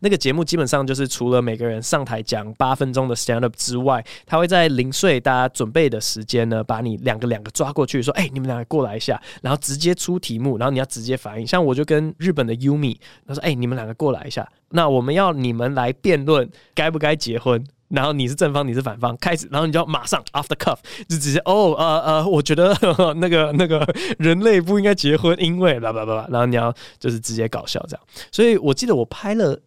[0.00, 11.46] 那个节目基本上就是除了每个人上台讲八分钟的 stand up 之外，他会在零碎大家准备的时间呢，把你两个两个抓过去，说：“哎、你们两个过来一下。”然后直接出题目，然后你要直接反应。
[11.46, 17.64] 像我就跟日本的 Yumi，他说：“哎、你们两个过来一下。”那我们要你们来辩论该不该结婚。
[17.88, 23.86] 然后你是正方，你是反方，开始，然后你就要马上 off the cuff，就直接哦，呃呃，我觉得呵 呵那个那个
[24.18, 28.02] 人类不应该结婚，因为叭叭叭叭，然后你要就是直接搞笑这样。
[28.30, 29.60] 所以我记得我拍了。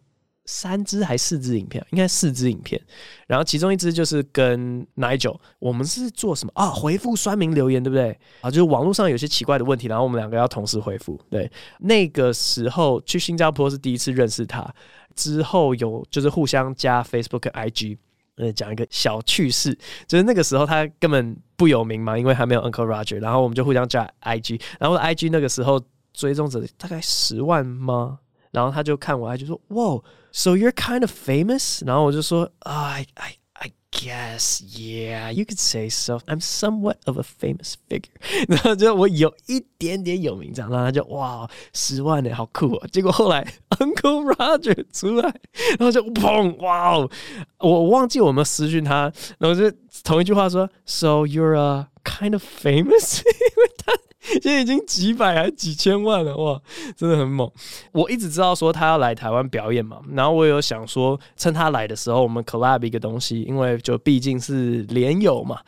[0.46, 2.82] 三支还四支影片，应该四支影片。
[3.28, 6.70] 然后其中一支就是跟 Nigel，我们是做什么啊？
[6.70, 8.18] 回复酸民留言，对不对？
[8.42, 11.20] 啊，就是网络上有些奇怪的问题，然后我们两个要同时回复。
[11.30, 14.74] 对，那个时候去新加坡是第一次认识他，
[15.16, 17.98] 之后有就是互相加 Facebook、IG。
[18.38, 19.74] 呃，讲一个小趣事，
[20.06, 25.82] 就是那个时候他根本不有名嘛，因为还没有 Uncle Roger，然后我们就互相加 IG，然后 IG 那个时候
[26.12, 28.20] 追踪者大概十万吗？
[28.52, 29.98] 然后他就看我，他就说：“哇
[30.35, 36.21] ，So you're kind of famous？” 然后我就说：“I, I, I guess, yeah, you could say so.
[36.27, 38.11] I'm somewhat of a famous figure。”
[38.49, 42.87] 然后就我有一点点有名，这样，然后他就哇，十万呢，好酷哦！
[42.93, 43.47] 结果后来
[43.79, 45.35] Uncle Roger 出来，
[45.79, 47.11] 然后就砰，哇哦，
[47.59, 49.71] 我忘记我们私讯他，然后就
[50.05, 53.93] 同一句话说：“So you're a kind of famous？” 因为他。
[54.42, 56.62] 现在已经几百还几千万了哇，
[56.96, 57.50] 真的很猛！
[57.92, 65.60] 我一直知道说他要来台湾表演嘛，然后我有想说趁他来的时候，我们 collab 一个东西，因为就毕竟是连友嘛。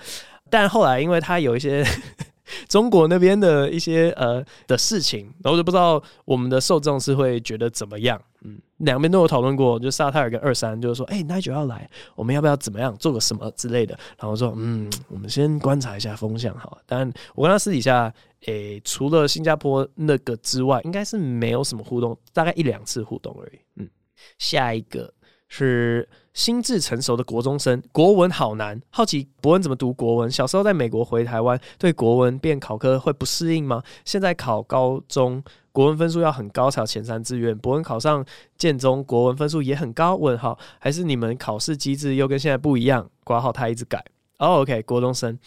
[0.50, 1.86] 但后来因为他有一些
[2.70, 8.20] 中国那边的一些呃的事情，然后就不知道我们的受众是会觉得怎么样。
[8.42, 13.98] 嗯，两边都有讨论过，就萨泰尔跟二三就是说，哎、欸，Nigel 要来，我们要不要怎么样做个什么之类的？
[14.20, 16.78] 然后说，嗯，我们先观察一下风向好。
[16.86, 18.14] 但我跟他私底下。
[18.46, 23.60] 诶、除了新加坡那个之外，应该是没有什么互动，大概一两次互动而已。
[23.78, 23.90] 嗯，
[24.38, 25.12] 下一个
[25.48, 30.32] 是心智成熟的国中生，国文好难，好奇伯恩怎么读国文？
[30.32, 33.82] 小时候在美国回台湾，对国文变考科会不适应吗？
[34.06, 35.44] 现在考高中，
[35.78, 38.26] 国文分数要很高才有前三志愿，博文考上
[38.58, 43.08] 建中，国文分数也很高，问号，还是你们考试机制又跟现在不一样？
[43.24, 44.04] 挂号他一直改。
[44.40, 45.38] 哦，OK，国中生，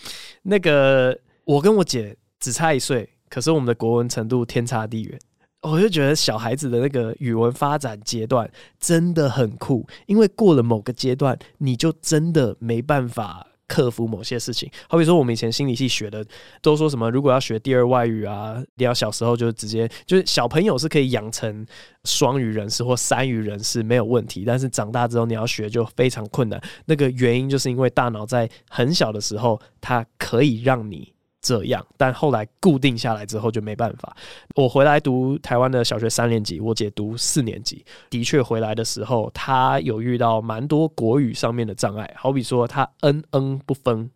[0.42, 2.16] 那个我跟我姐。
[2.38, 5.18] 只差一岁，可是我们的国文程度天差地远。
[5.62, 14.68] 我就觉得小孩子的那个语文发展阶段真的很酷，因为过了某个阶段，你就真的没办法克服某些事情。
[14.88, 16.26] 好比说，我们以前心理系学的，
[16.60, 21.64] 都说什么，如果要学第二外语啊，你要小时候就直接就是小朋友是可以养成
[22.02, 26.60] 双语人士或三语人士没有问题，但是长大之后你要学就非常困难。
[26.86, 31.12] 那个原因就是因为大脑在很小的时候，它可以让你。
[31.40, 34.14] 这样，但后来固定下来之后就没办法。
[34.54, 37.84] 我回来读台湾的小学三年级，我姐读四年级。
[38.10, 44.10] 的确，回来的时候，她有遇到蛮多国语上面的障碍，好比说她嗯嗯不分，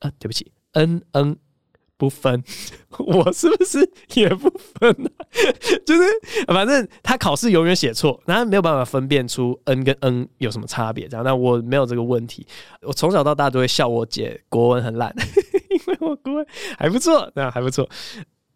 [0.00, 1.36] 啊，对不起，嗯嗯
[1.98, 2.42] 不分，
[2.98, 5.10] 我是不是也不分呢？
[5.86, 6.02] 就是
[6.46, 11.08] 反正他考试永远写错，然后没有办法分辨出 n 跟 n 有什么差别。
[11.08, 12.46] 这样，那我没有这个问题。
[12.82, 15.14] 我从小到大都会笑我姐国文很烂。
[15.70, 16.46] 因为我国文
[16.78, 17.88] 还不错，那还不错，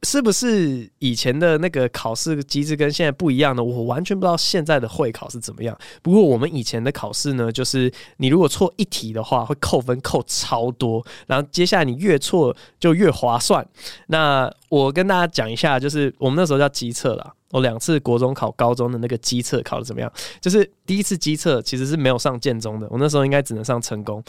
[0.03, 3.63] 是不是以前的那个考试机制跟现在不一样呢？
[3.63, 5.77] 我完全不知道现在的会考是怎么样。
[6.03, 13.67] 不过我们以前的考试呢，就是你如果错一题的话，会扣分扣超多，然后接下来你越错就越划算。
[14.07, 17.35] 那我跟大家讲一下，就是我们那时候叫机测啦。
[17.51, 20.11] 我两次国中考高中的那个机测考的怎么样？
[20.41, 24.25] 就是第一次机测其实是没有上建中的，我那时候应该只能上成功。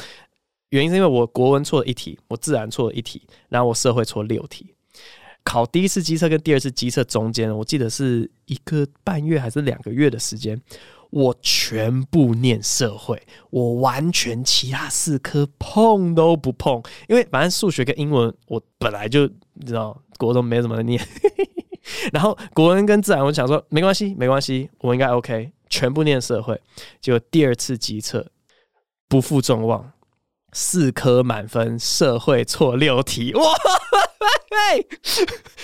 [0.72, 4.74] 原因是因为我国文错了一题，我自然错了一题，然后我社会错六题。
[5.43, 10.60] 考第一次基测跟第二次基测中间，我记得是一个半月还是两个月的时间，
[11.10, 21.01] 我全部念社会，我完全其他四科碰都不碰，因为反正数学跟英文我本来就你知道国中没怎么念。
[22.13, 26.60] 然后国文跟自然，我想说没关系，没关系，我应该 OK，全部念社会。
[27.01, 28.25] 结果第二次基测
[29.10, 29.91] 不负众望，
[30.54, 33.34] 四科满分，社会错六题。
[33.34, 33.44] 哇，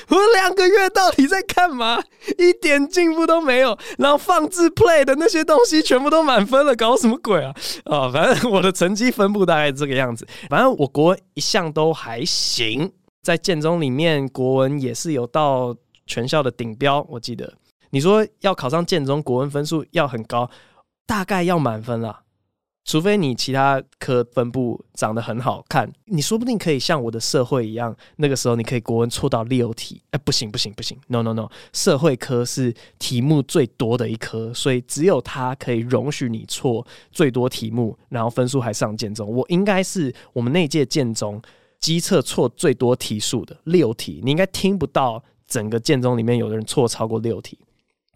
[0.10, 2.02] 我两个月到底在干嘛？
[2.38, 3.78] 一点进步都没有。
[3.98, 7.54] 然后放置 play 的那些东西全部都满分了，搞什么鬼啊？
[7.86, 10.28] 哦，反正我的成绩分布大概这个样子。
[10.50, 15.76] 反正我国一向都还行，在建中里面国文也是有到。
[16.10, 17.54] 全校的顶标，我记得
[17.90, 20.50] 你说要考上建中，国文分数要很高，
[21.06, 22.22] 大概要满分了。
[22.88, 30.02] 除非你其他科分布长得很好看，你说不定可以像我的社会一样，那个时候你可以国文错到六题。
[30.12, 39.30] 哎，不行不行不行，no no no，社会科是题目最多的一科，所以只有它可以容许你错最多题目，然后分数还上建中。
[39.30, 41.42] 我应该是我们那届建中
[41.82, 45.24] 基测错最多题数的六题，你应该听不到。
[45.50, 47.58] 整个建中里面有的人错超过六题，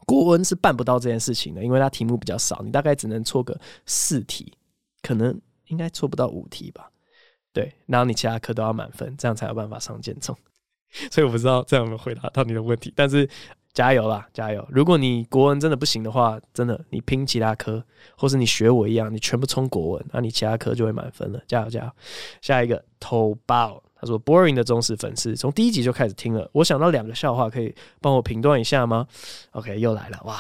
[0.06, 4.52] 国文是办不到这件事情的，因为它题目比较少，你大概只能错个四题，
[5.02, 6.90] 可能应该错不到五题吧。
[7.54, 10.38] 对，然后你其他科都要满分，这样才有办法上建中。
[11.12, 13.30] 所以我不知道这样有没有回答到你的问题，但是
[13.74, 14.66] 加油啦，加油！
[14.70, 17.84] 如果你国文真的不行的话，真的你拼其他科，
[18.18, 21.42] 或是你学我一样，你全部冲国文，那你其他科就会满分了。
[21.48, 21.92] 加油加油！
[22.42, 23.82] 下一个偷爆。
[23.96, 26.50] 他说：“Boring 的忠实粉丝，从第一集就开始听了。
[26.54, 29.08] 我想到两个笑话，可以帮我评断一下吗
[29.52, 30.40] ？”OK，又来了，哇，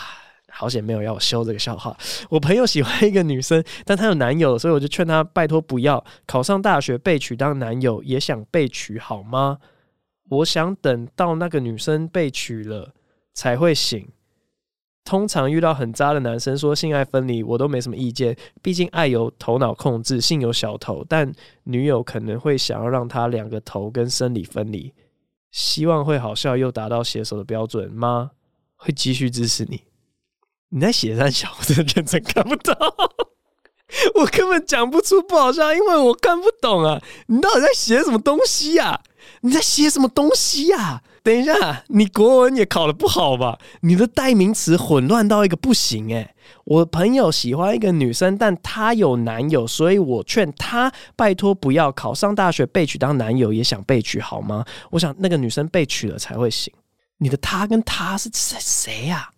[0.51, 1.95] 好险没有要我修这个笑话。
[2.29, 9.59] 我朋友喜欢一个女生，但她有男友，所以我就劝她拜托不要考上大学被娶当男友，也想被娶好吗？
[10.29, 12.93] 我想等到那个女生被娶了
[13.33, 14.07] 才会醒。
[15.03, 18.37] 通常遇到很渣的男生说性爱分离，我都没什么意见。
[18.61, 21.03] 毕竟爱由头脑控制，性有小头。
[21.09, 21.29] 但
[21.63, 24.93] 女友可能会想要让他两个头跟生理分离，
[25.49, 28.31] 希望会好笑又达到携手的标准吗？
[28.75, 29.81] 会继续支持你。
[30.71, 32.73] 你在写三小，我真的认真看不到，
[34.15, 37.01] 我根本讲不出不好笑，因为我看不懂啊。
[37.27, 39.01] 你到底在写什么东西呀？
[39.41, 41.03] 你在写什么东西呀？
[41.23, 43.59] 等一下，你国文也考得不好吧？
[43.81, 46.33] 你的代名词混乱到一个不行诶。
[46.63, 54.65] 我朋友喜欢一个女生，但她有男友，所以我劝她拜托不要考上大学被娶当男友，也想被娶好吗？
[54.89, 56.73] 我想那个女生被娶了才会行。
[57.17, 59.29] 你的她跟她是谁谁呀？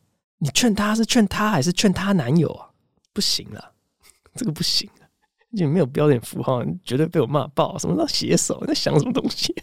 [0.44, 2.68] 你劝他是劝他还是劝他男友啊？
[3.14, 3.72] 不行了，
[4.36, 5.08] 这个不行了，
[5.52, 7.78] 你没有标点符号，你绝对被我骂爆。
[7.78, 8.62] 什么叫写手？
[8.68, 9.56] 在想什么东西？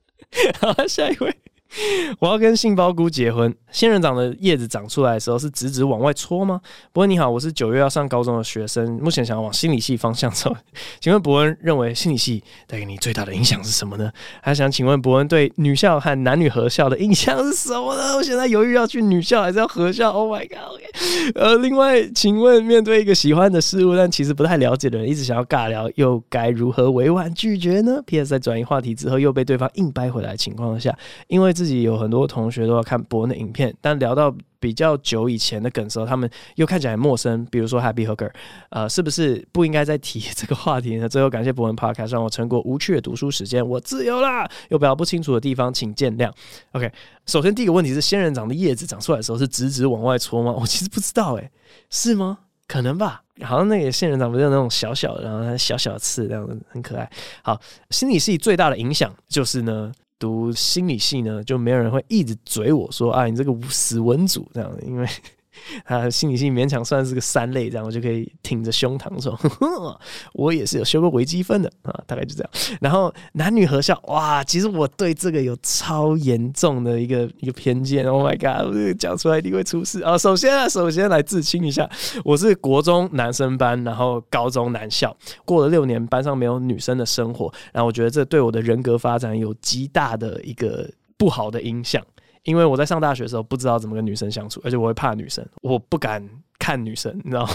[0.58, 1.36] 好，下一位。
[2.20, 3.54] 我要跟杏鲍菇结婚。
[3.70, 6.60] 仙人掌的叶子长出来的时候是直直往外戳吗？
[6.92, 10.54] 伯恩你好，我是九月要上高中的学生，目前想要往心理系方向走。
[11.00, 14.12] 请问伯恩认为心理系带给你最大的影响是什么呢？
[14.42, 18.16] 还想请问伯恩对女校和男女合校的印象是什么呢？
[18.16, 20.10] 我现在犹豫要去女校还是要合校。
[20.10, 30.94] Oh my god！OK，呃，另外请问面对一个喜欢的事物但其实不太了解的人，一直想要尬聊，又该如何委婉拒绝呢？PS 在转移话题之后又被对方硬掰回来的情况下，
[31.28, 33.72] 因为自己有很多同学都要看伯恩的影片。
[33.80, 37.46] 但聊到比较久以前的梗的时候，他们又看起来很陌生。
[37.50, 38.30] 比如说 Happy Hooker，
[38.70, 41.08] 呃，是不是不应该再提这个话题呢？
[41.08, 44.48] 最后感谢博文 Podcast 让我撑过无趣的读书时间，我自由啦。
[44.70, 46.28] 有表达不清楚的地方，请见谅。
[46.72, 46.90] OK，
[47.26, 50.52] 首先第一个问题是，仙人掌的叶子长出来的时候是直直往外戳吗？
[50.58, 51.50] 我其实不知道、欸，诶，
[51.90, 52.38] 是吗？
[52.66, 53.22] 可能吧。
[53.42, 57.10] 好像那个仙人掌不是那种小小的，然后它小小的刺，这样子很可爱。
[57.42, 59.90] 好，心理系最大的影响就是呢。
[60.22, 65.08] 读心理系呢，就没有人会一直嘴我说啊，你这个死文组这样的，因为。
[65.84, 70.00] 啊，心理性勉强算是个三类，这样我就可以挺着胸膛说 呵呵，
[70.32, 72.50] 我也是有修过微积分的啊，大概就这样。
[72.80, 78.06] 然后男女合校，哇，其实我对这个有超严重的一个一个偏见。
[78.06, 80.16] Oh my god，讲出来一定会出事啊！
[80.18, 81.88] 首先啊，首先来自清一下，
[82.24, 92.02] 我是国中男生班，然后高中男校，过了六年班上没有女生的生活，然后我觉得这对我的人格发展有极大的一个不好的影响。
[92.44, 96.28] 因为我在上大学的时候不知道怎么跟女生相处，而且我会怕女生，我不敢
[96.58, 97.48] 看女生，你知道？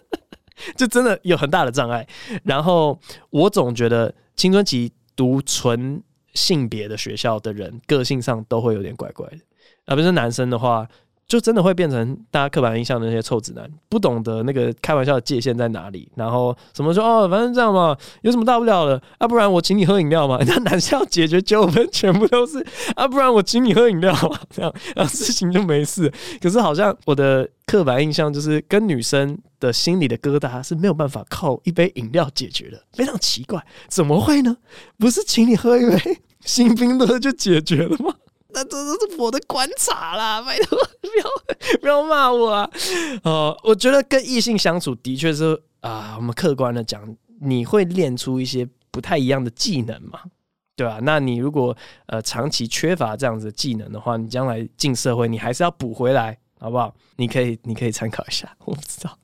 [0.76, 2.06] 就真的有很大的障碍。
[2.44, 2.98] 然后
[3.30, 6.02] 我总觉得青春期读纯
[6.34, 9.38] 性别的学校的人，个性上都会有点怪怪的。
[9.86, 10.86] 而不是男生的话，
[11.28, 19.28] 就真的会变成大家刻板印象的那些臭直男，不懂得那个开玩笑的界限在哪里，然后什么说哦，反正这样嘛，有什么大不了的啊？
[19.28, 20.38] 不然我请你喝饮料嘛？
[20.48, 22.66] 那男生要解决纠纷，全部都是
[22.96, 24.40] 啊，不然我请你喝饮料嘛？
[24.48, 26.10] 这样，然后事情就没事。
[26.40, 34.56] 可是好像我的刻板印象就是跟女生的心里的疙瘩是没有办法靠一杯饮料解决的，非常奇怪，怎么会呢？
[34.96, 38.14] 不是请你喝一杯星冰乐就解决了吗？
[38.50, 42.70] 那这都是我的观察啦， 拜托不要不要骂我啊！
[43.24, 50.20] 哦，我觉得跟异性相处的确是啊，我们客观的讲，你会练出一些不太一样的技能嘛，
[50.74, 50.98] 对吧？
[51.02, 51.76] 那你如果
[52.06, 56.94] 呃长期缺乏这样子的技能的话，你将来进社会，你还是要补回来，好不好？
[57.16, 59.18] 你可以你可以参考一下，我不知道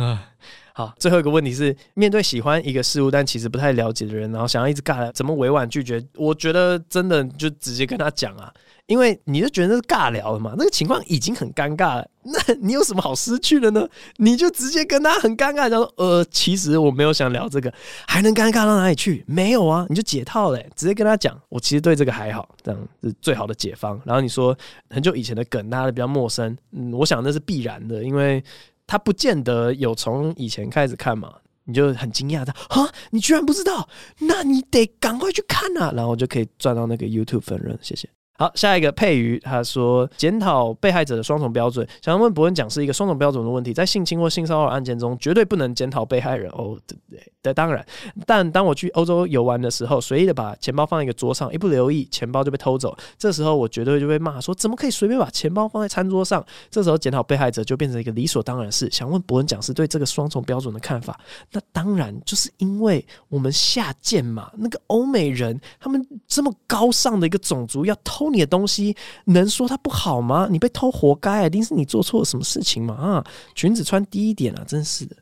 [0.00, 0.30] 啊。
[0.76, 6.04] 好，最后一个问题是，面对喜欢一个事物但其实不太了解的人，然后想要一直尬聊，怎么委婉拒绝？
[6.16, 8.52] 我觉得真的就直接跟他讲啊，
[8.86, 13.88] 因为你就觉得是尬聊了嘛，那个情况已经很尴尬了，那你有什么好失去的呢？
[14.16, 17.72] 你就直接跟他很尴尬，讲说呃，其实我没有想聊这个，
[18.08, 19.22] 还能尴尬到哪里去？
[19.28, 24.00] 没有啊，你就解套嘞，直接跟他讲，我其实对这个还好，这样是最好的解方。
[24.04, 24.56] 然后你说
[24.90, 28.42] 很久以前的梗，大家比较陌生，嗯，我想那是必然的，因为。
[28.86, 33.88] 他不见得有从以前开始看嘛，你就很惊讶的啊，你居然不知道，
[34.20, 38.08] 那你得赶快去看啊，然后就可以赚到那个 YouTube 分润，谢谢。
[38.36, 47.32] 好，下一个佩瑜他说检讨被害者的双重标准，想要问博文讲是一个双重标准的问题，在性侵或性骚扰案件中，绝对不能检讨被害人哦，对不对？
[47.44, 47.86] 对，当然，
[48.26, 56.44] 但当我去欧洲游玩的时候，随意的把钱包放在一个桌上，一不留意，钱包就被偷走，这时候我绝对就被骂说，怎么可以随便把钱包放在餐桌上？
[56.70, 58.90] 这时候检讨被害者就变成一个理所当然的事。
[58.90, 61.18] 想问博恩讲师对这个双重标准的看法？
[61.52, 68.24] 那当然就是因为我们下贱嘛，那个欧美人他们这么高尚的一个种族要偷。
[68.34, 70.48] 你的东西，能说他不好吗？
[70.50, 72.94] 你被偷活该，一定是你做错了什么事情嘛？
[72.94, 73.24] 啊，
[73.54, 75.14] 裙子穿低一点啊，真是的。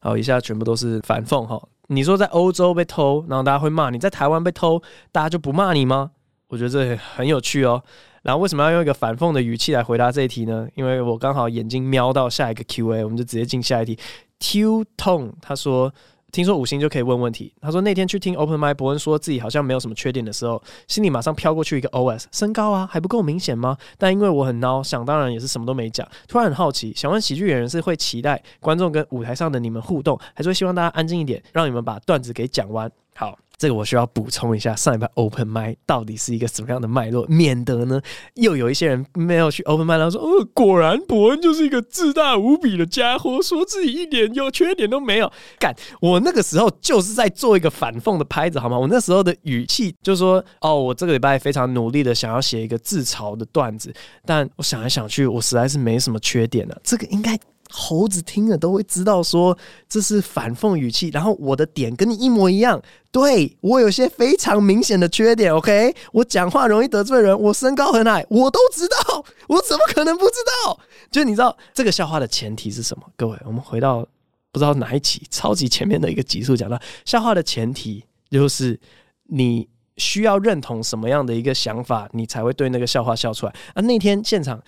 [0.00, 1.62] 好，一下全部都是反讽哈。
[1.88, 4.82] 你说在欧洲被偷，然后大家会骂你；在台湾被偷，
[5.12, 6.10] 大家就不骂你吗？
[6.48, 7.82] 我觉得这很有趣哦。
[8.22, 10.66] 然后为什么要用一个反讽的语气来回答这一题呢？
[10.74, 13.98] 因为我刚好眼睛瞄到下一个 Q&A，我们就直接进下一题。
[14.40, 15.92] Q Tone 他说。
[16.32, 17.52] 听说五星就可以问问题。
[17.60, 23.76] 他说那天去听 Open Mic，博恩说自己好像没有什么缺点的时候，心里马上飘过去一个 OS：身高啊还不够明显吗？
[23.96, 26.06] 但因为我很孬，想当然也是什么都没讲。
[26.28, 32.90] 突然很好奇，想问喜剧演员是会期待观众跟舞台上的你们互动，还是会希望大家安静一点，让你们把段子给讲完？
[33.14, 33.38] 好。
[33.58, 38.00] 这个我需要补充一下，上一排 Open Mic 到底是一个什么样的脉络，免得呢
[38.34, 45.32] 又有一些人没有去 Open Mic，然后说，哦，果然伯恩就是一个自大无比的家伙，说自己一点优缺点都没有。
[45.58, 48.78] 干，我那个时候就是在做一个反讽的拍子，好吗？
[48.78, 53.92] 我那时候的语气就是说，哦，我这个礼拜非常努力的想要写一个自嘲的段子，
[54.24, 56.78] 但我想来想去，我实在是没什么缺点了。
[56.84, 57.38] 这个应该。
[57.70, 59.56] 猴子听了都会知道，说
[59.88, 62.80] 这是反讽语气，然后我的点跟你一模一样。
[63.10, 65.94] 对，我有些非常明显的缺点，OK？
[66.12, 70.78] 我讲话容易得罪人，我身高很矮，我都知道，我怎么可能不知道？
[71.10, 73.04] 就你知道这个笑话的前提是什么？
[73.16, 74.06] 各位，我们回到
[74.52, 78.78] 不知道哪一期超级前面的一个集数，讲到笑话的前提就是
[79.24, 83.54] 你需要认同什么样的一个想法，你才会对那个笑话笑出来。
[83.74, 84.62] 啊，那天现场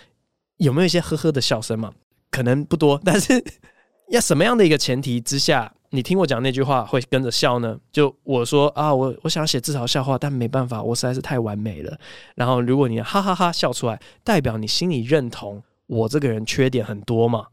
[0.56, 1.92] 有没有一些呵呵的笑声嘛？
[2.38, 3.42] 可能不多，但是
[4.10, 7.76] 要什么样的一个前提之下，你听我讲那句话会跟着笑呢？
[7.90, 11.98] 就我说啊，我我想写自嘲笑话，但没办法，我实在是太完美了。
[12.36, 17.48] 然后如果你哈哈哈哈笑出来，代表你心里认同我这个人缺点很多嘛。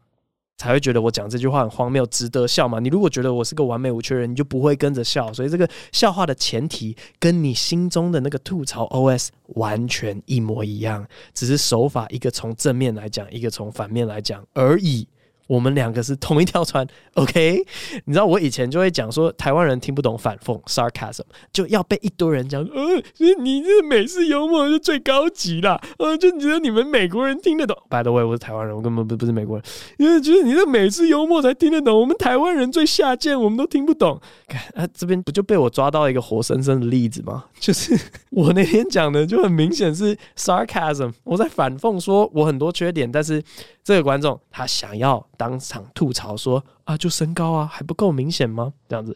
[0.57, 2.79] 才会觉得我讲这句话很荒谬，值得笑嘛？
[2.79, 5.33] 你如果觉得我是个完美无缺人，你就不会跟着笑。
[5.33, 15.07] 所以这个笑话的前提跟你心中的那个吐槽 OS 完全一模一样，只是手法一个从正面来讲，一个从反面来讲而已。
[15.47, 16.85] 我们两个是同一条船，
[17.15, 17.63] OK？
[18.05, 21.21] 你知道我以前就会讲说，台湾人听不懂反讽 （sarcasm），
[21.53, 23.03] 就要被一堆人讲，呃，
[23.39, 27.77] 你这美式幽默是最高级啦，呃，就觉得你们美国人听得懂。
[27.89, 29.65] By the way，我是台湾人，我根本不不是美国人，
[29.97, 34.19] 因为觉得你这美式幽默才听得懂，我们台湾人最下贱，我们都听不懂。
[34.47, 37.45] 看啊，这边不就被我抓到一个活生生的例子吗？
[37.65, 37.99] 就是
[38.29, 43.43] 我那天讲的就很明显是 sarcasm，我在反讽说我很多缺点，但是。
[43.85, 48.73] 这个观众他想要当场吐槽说啊，就身高啊还不够明显吗？
[48.89, 49.15] 这样子，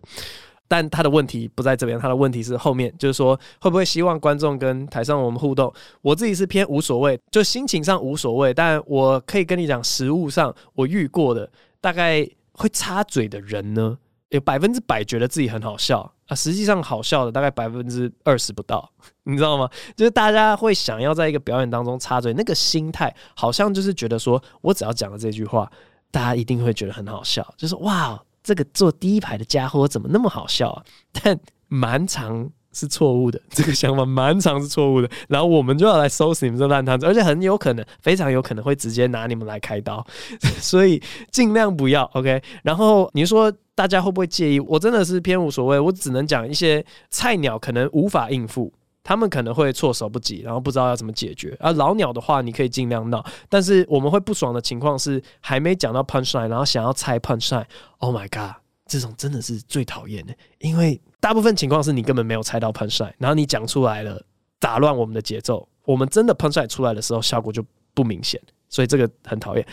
[0.67, 5.73] 但他的问题不在这边，他的问题是后面，就是说会不会希望观众跟台上我们互动？
[6.03, 11.49] 我自己是偏无所谓，就心情上无所谓，但我可以跟你讲，实物上我遇过的
[11.81, 13.97] 大概会插嘴的人呢，
[14.29, 18.89] 有百分之百觉得自己很好笑啊，实际上好笑的大概百分之二十不到，
[19.23, 19.67] 你知道吗？
[19.97, 25.69] 就是大家会想要在一个表演当中插嘴，那个心态好像就是觉得说，我只要讲了这句话，
[26.11, 30.83] 大家一定会觉得很好笑，就是哇，这个坐第一排的家伙怎么那么好笑啊？
[31.11, 40.05] 但蛮长是错误的，这个想法蛮常是错误的，然后我们就要来收拾你们这烂摊子，而且很有可能，非常有可能会直接拿你们来开刀，
[40.59, 41.01] 所以
[41.31, 42.41] 尽量不要 OK。
[42.63, 43.51] 然后你说。
[43.79, 44.59] 大家会不会介意？
[44.59, 51.55] 我真的是偏无所谓，我只能讲一些菜鸟可能无法应付，他们可能会措手不及，然后不知道要怎么解决。
[51.61, 53.25] 而老鸟的话，你可以尽量闹。
[53.47, 57.63] 但是我们会不爽的情况是，还没讲到 punchline，然后想要猜 punchline。
[57.99, 64.21] Oh my god，这种真的是最讨厌的，因为大部分情况是你根本没有猜到 punchline，然后你讲出来了，
[64.59, 65.67] 打乱我们的节奏。
[65.85, 68.39] 我们真的 punchline 出来的时候，效果就不明显，
[68.69, 69.65] 所以这个很讨厌。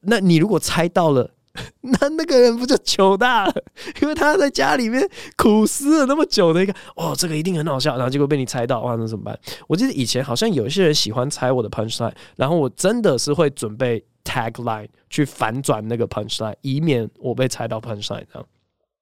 [0.00, 1.30] 那你如果猜到了，
[1.80, 3.54] 那那个人不就糗大了？
[4.02, 9.38] 因为他在家里面苦思了那么久的一个，哦，这个一定很好笑，然后结果被你猜到，哇，那怎么办？
[9.68, 18.46] 我记得以前好像有一些人喜欢猜我的 punchline，然后我真的是会准备 tagline 去反转那个 punchline，以免我被猜到 punchline 这样。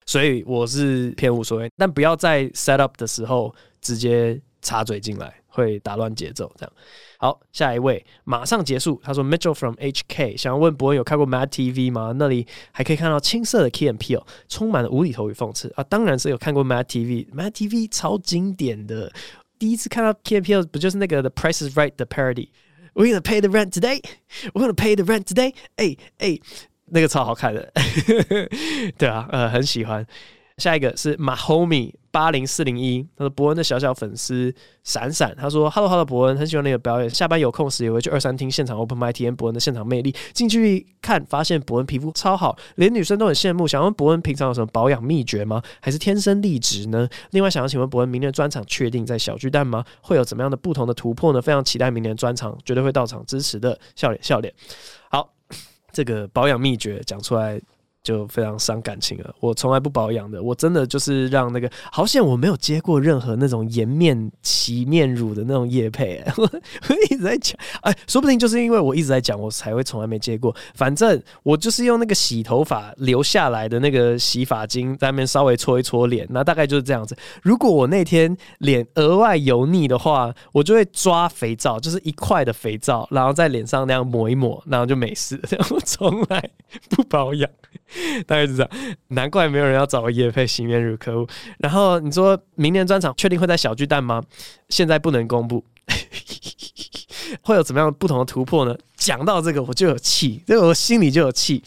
[0.09, 6.73] 所以我是偏无所谓，但不要在 set up 的时候直接插嘴进来，会打乱节奏这样。
[7.19, 8.99] 好，下一位马上结束。
[9.05, 12.15] 他说：“Mitchell from HK 想要问博恩有看过 Mad TV 吗？
[12.17, 15.85] 那里还可以看到青涩的 Key and Peele，充满了无厘头与讽刺啊！
[15.85, 17.29] 当然是有看过 Mad TV。
[17.31, 19.13] Mad TV 超经典的，
[19.59, 24.01] 第一次看到 Key and Peele 不就是那个 The Price is Right 的 parody？We're gonna pay the rent today.
[24.55, 25.55] We're gonna pay the rent today.
[25.77, 26.41] 哎哎，
[26.91, 27.72] 那个超好看的，
[28.97, 30.07] 对啊，呃，很喜欢。”
[30.59, 40.12] 下一个是 Mahomi 八零四零一，他说博恩的小小粉丝闪闪，他说 Hello Hello 博恩，很喜欢那个表演，下班有空时也会去二三厅现场 Open Mic 体验博恩的现场魅力。
[40.32, 43.68] 进去看发现博恩皮肤超好，连女生都很羡慕。
[43.68, 45.62] 想问博恩平常有什么保养秘诀吗？
[45.80, 47.09] 还是天生丽质呢？
[47.30, 49.84] 另外想要请问博恩明年专场确定在小巨蛋吗？
[50.03, 51.41] 会有怎么样的不同的突破呢？
[51.41, 54.53] 非常期待明年专场，绝对会到场支持的，笑脸笑脸。
[55.09, 55.30] 好，
[55.99, 57.61] 这个保养秘诀讲出来。
[58.09, 59.35] 就非常伤感情了。
[59.39, 66.51] 我从来不保养的，我真的就是让那个好险我没有接过任何那种颜面洗面乳的那种液配、我
[66.89, 70.57] 我一直在讲，哎，说不定就是因为我一直在讲，我才会从来没接过。
[70.75, 77.15] 反正我就是用那个洗头发留下来的那个洗发精在那边稍微搓一搓脸，那大概就是这样子。
[77.43, 85.39] 如果我那天脸额外油腻的话，我就会抓肥皂，就是一块的肥皂，然后在脸上那样抹一抹，然后就没事。
[85.69, 86.51] 我从来
[86.89, 87.51] 不保养。
[88.27, 88.71] 大概是这样，
[89.09, 91.27] 难怪没有人要找我业配洗面乳，可恶。
[91.59, 94.23] 然后你说明年专场确定会在小巨蛋吗？
[94.69, 95.65] 现在不能公布，
[97.43, 98.77] 会有怎么样不同的突破呢？
[98.97, 101.63] 讲到这个我就有气，这个我心里就有气。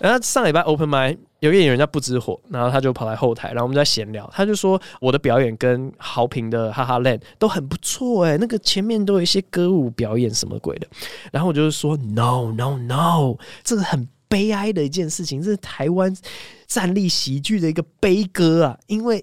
[0.00, 10.86] 然后上礼拜 Open Mic 有个演员叫不知火，然后他就跑来后台，然后我们在闲聊，他就说我的表演跟豪平的哈哈 land 都很不错哎，那个前面都有一些歌舞表演什么鬼的。
[11.30, 14.08] 然后我就是说 No No No，这个很。
[14.30, 16.16] 悲哀的一件事情，这是台湾
[16.68, 18.78] 站立喜剧的一个悲歌啊！
[18.86, 19.22] 因为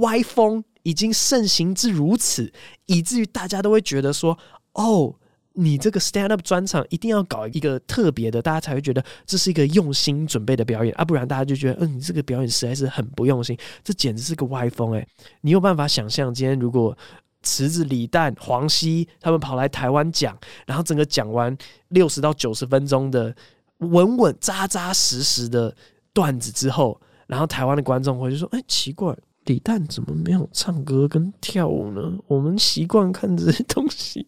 [0.00, 2.50] 歪风已经盛行至如此，
[2.86, 4.36] 以至于大家都会觉得说
[4.72, 5.14] ：“哦，
[5.52, 11.04] 你这个 stand up 专场一定要搞一个特别的，大家才会觉得这是一个用心准备的表演啊！
[11.04, 13.54] 不然大家就觉得，嗯，你这个表演实在是很不用心，
[13.84, 15.06] 这简直是个歪风诶、
[15.42, 16.96] 你有办法想象，今天如果
[17.42, 20.34] 池子、李诞、黄西他们跑来台湾讲，
[20.66, 21.54] 然后整个讲完
[21.88, 23.36] 六十到九十分钟的。
[23.78, 25.74] 稳稳扎扎实实的
[26.12, 29.14] 段子之后，然后台湾的观众会就说：“哎、奇怪，
[29.44, 32.18] 李诞怎么没有唱歌跟跳舞呢？
[32.26, 34.26] 我们习惯看这些东西，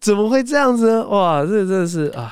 [0.00, 1.08] 怎么会这样子呢？
[1.08, 2.30] 哇，这真的是啊，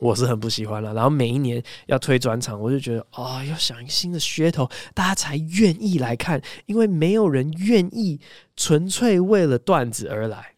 [0.00, 0.92] 我是很不喜欢了。
[0.92, 8.20] 然后每一年要推专场，我就觉得啊、哦，要想一个新的噱头，大家才愿意来看，因为没有人愿意
[8.56, 10.52] 纯粹为了段子而来。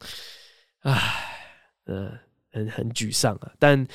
[0.80, 1.00] 唉，
[1.86, 2.10] 嗯、
[2.50, 3.52] 很很沮丧啊。
[3.60, 3.86] 但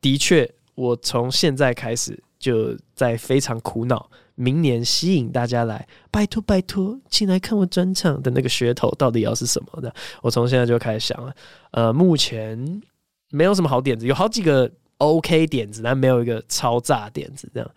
[0.00, 0.50] 的确。
[0.74, 9.94] 我从现在开始就在非常苦恼，明年吸引大家来，拜托拜托，请来看我专场的那个噱头到底要是什么的？
[10.22, 11.34] 我从现在就开始想了，
[11.72, 12.82] 呃，目前
[13.30, 17.70] 没有什么好点子，有好几个 OK 点子，但没有一个超炸点子，这样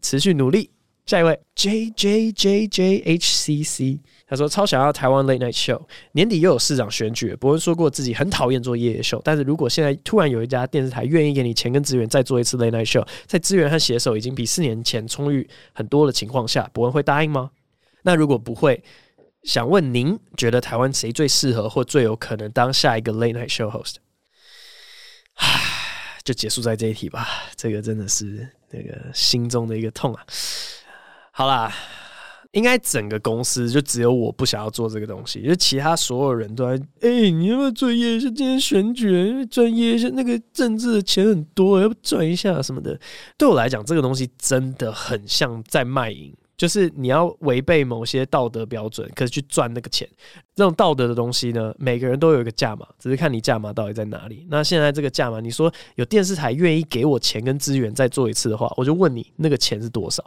[0.00, 0.70] 持续努力。
[1.06, 3.98] 下一位 J J J J H C C，
[4.32, 5.78] 他说超想要台湾 Late Night Show，
[6.12, 17.50] 年底又有市长选举，博恩说过自己很讨厌做夜夜秀，但是如果现在突然有一家电视台愿意给你钱跟资源再做一次 Late Night Show，在资源和携手已经比四年前充裕很多的情况下，博恩会答应吗？
[18.04, 18.82] 那如果不会，
[19.42, 23.96] 想问您觉得台湾谁最适合或最有可能当下一个 Late Night Show Host？
[25.34, 25.60] 唉，
[26.24, 30.24] 就结束在这一题吧，这个真的是那个心中的一个痛啊。
[31.32, 31.70] 好啦。
[32.52, 38.20] 应该整个公司就只有我不想要做这个东西，就其他所有人都在哎、你要不要做业？
[38.20, 42.98] 就今天选举，专业是那个政治的钱很多，要不赚一下什么的。
[43.38, 50.06] 对我来讲，这个东西真的很像在卖淫，就是你要违背某些道德标准，可是去赚那个钱。
[50.54, 54.46] 这种道德的东西呢，每个人都有一个价码，只是看你价码到底在哪里。
[54.50, 60.22] 那现在这个价码，你说有电视台愿意给我钱跟资源再做一次的话，我就问你，那个钱是多少？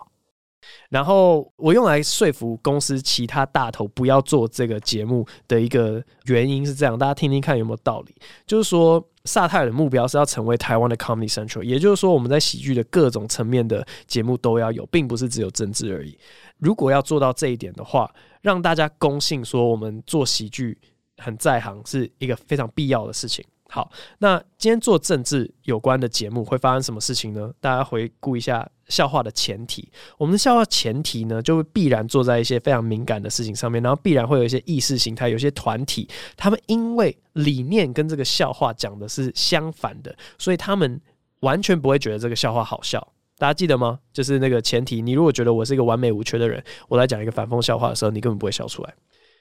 [0.90, 8.16] 然后我用来说服公司其他大头不要做这个节目的一个原因是这样，大家听听看有没有道理？
[8.46, 16.18] 就是说，萨泰尔的目标是要成为台湾的 Comedy Central，也就是说，我们在喜剧的各种层面的节目都要有，并不是只有政治而已。
[16.58, 18.10] 如果要做到这一点的话，
[18.42, 20.78] 让大家公信说我们做喜剧
[21.18, 23.44] 很在行，是一个非常必要的事情。
[23.68, 27.52] 好，那今天做政治有关的节目会发生什么事情呢？
[27.60, 29.92] 大家回顾一下笑话的前提。
[30.18, 41.00] 我们的笑话前提呢，就会必然坐在一些非常敏感的事情上面，然后必然会有一些意识形态，有些团体，他们因为理念跟这个笑话讲的是相反的，所以他们
[41.42, 43.06] 完全不会觉得这个笑话好笑。
[43.38, 44.00] 大家记得吗？
[44.14, 45.02] 就是那个前提。
[45.02, 48.94] 你如果觉得我是一个完美无缺的人，我来讲一个反讽笑话的时候，你根本不会笑出来。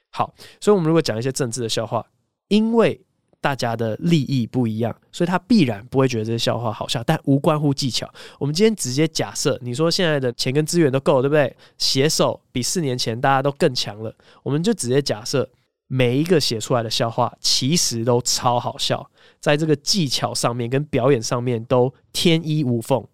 [0.09, 2.05] 好，所以我们如果讲一些政治的笑话，
[2.49, 2.99] 因为
[3.45, 8.11] 大家的利益不一样，所以他必然不会觉得这些笑话好笑，但无关乎技巧。
[8.39, 11.55] 我们今天直接假设，你说现在的钱跟资源都够，对不对？
[11.77, 15.47] 写手比四年前大家都更强了，我们就直接假设
[15.85, 19.07] 每一个写出来的笑话其实都超好笑，
[19.39, 23.07] 在这个技巧上面跟表演上面都天衣无缝，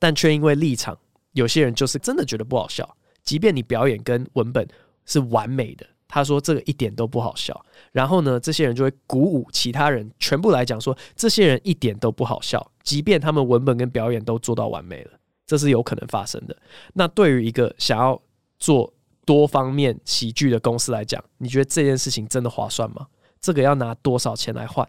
[0.00, 0.98] 但却因为立场，
[1.34, 4.66] 有些人就是真的觉得不好笑，即便你表演跟文本
[5.06, 5.86] 是完美的。
[6.08, 15.10] 他说这个一点都不好笑，然后呢，这些人就会鼓舞其他人，全部来讲说这些人一点都不好笑，即便他们文本跟表演都做到完美了，
[15.46, 16.56] 这是有可能发生的。
[16.94, 18.18] 那对于一个想要
[18.58, 18.90] 做
[19.26, 23.06] 多方面喜剧的公司来讲，你觉得这件事情真的划算吗？
[23.38, 24.88] 这个要拿多少钱来换？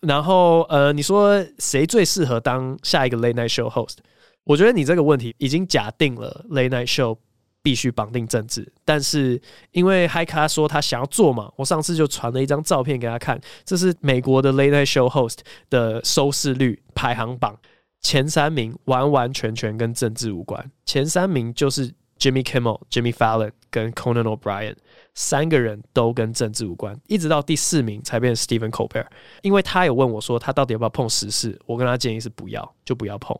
[0.00, 3.98] 然后呃，你说谁最适合当下一个 Late Night Show host？
[4.42, 7.18] 我觉得你这个问题已经假定了 Late Night Show。
[7.62, 9.40] 必须绑定政治，但是
[9.72, 15.38] 因为嗨咖说他想要做嘛，我上次就传了一张照片给他看，这是美国的 Late Night Show host
[15.68, 17.58] 的收视率排行榜，
[18.00, 24.76] 前三名完完全全跟政治无关，前三名就是 Jimmy Kimmel、Jimmy Fallon 跟 Conan O'Brien，
[25.14, 29.06] 三个人都跟政治无关，一直到第四名才变成 Stephen Colbert，
[29.42, 33.38] 因为他有问我说他到底要不要碰时事，我跟他建议是不要，就不要碰。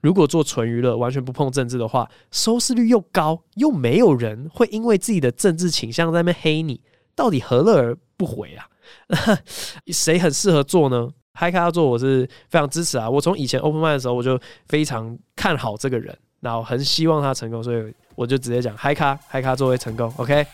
[0.00, 6.80] 如果做纯娱乐，完全不碰政治的话，收视率又高，又没有人会因为自己的政治倾向在那边黑你，
[7.14, 8.66] 到底何乐而不为啊？
[9.92, 11.08] 谁很适合做呢？
[11.32, 13.08] 嗨咖要做，我是非常支持啊！
[13.08, 20.44] 我从以前 Open m i n d 的时候，我就非常看好这个人，然后很希望他成功，所以我就直接讲嗨咖，嗨咖作为成功，OK？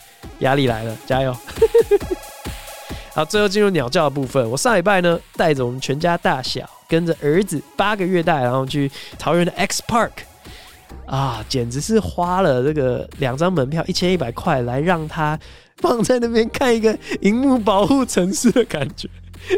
[0.41, 1.35] 压力来了，加油！
[3.15, 4.49] 好，最后进入鸟叫的部分。
[4.51, 10.11] 我上礼拜呢，带着我们全家大小，跟着儿子八个月大，然后去桃园的 X Park
[11.07, 15.39] 啊，简直是花了这个两张门票一千一百块来让他
[15.77, 19.09] 放在那边看一个萤幕保护城市的感觉。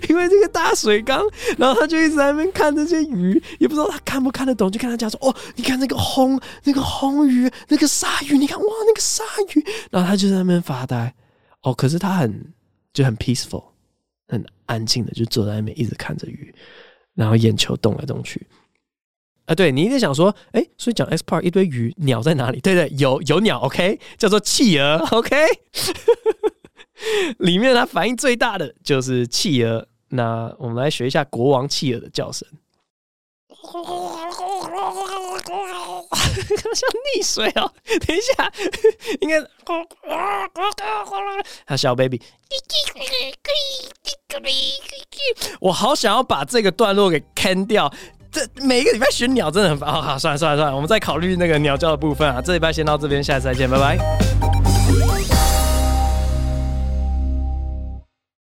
[0.08, 1.22] 因为这个大水缸，
[1.56, 9.22] 然后他就一直在那边看这些鱼，也不知道他看不看得懂，就跟他讲说：“哦，你看那个红那个红鱼，那个鲨鱼，你看哇，那个鲨
[9.54, 11.14] 鱼。”然后他就在那边发呆。
[11.62, 12.52] 哦，可是他很。
[12.94, 13.62] 就很 peaceful，
[14.26, 16.52] 很安静的，就坐在那边一直看着鱼，
[17.18, 18.46] 然后眼球动来动去。
[19.46, 22.60] 啊，对，你一直想说，哎、所以讲 S Part 一堆鱼，鸟在哪里？
[22.60, 25.36] 对对，有有鸟，OK，叫做企鹅，OK。
[27.38, 29.88] 里面它反应最大的就是企鹅。
[30.10, 32.46] 那我们来学一下国王企鹅的叫声。
[36.74, 37.70] 像溺水哦！
[38.06, 38.52] 等一下，
[39.20, 39.38] 应该
[41.66, 42.20] 啊小 baby，
[45.60, 47.92] 我好想要把这个段落给坑掉。
[48.30, 49.88] 这每一个礼拜选鸟真的很烦。
[49.88, 52.42] 啊，好，算了算了算了，我们再考虑那个鸟叫的部分啊。
[52.42, 54.57] 这礼拜先到这边，下次再见，拜拜。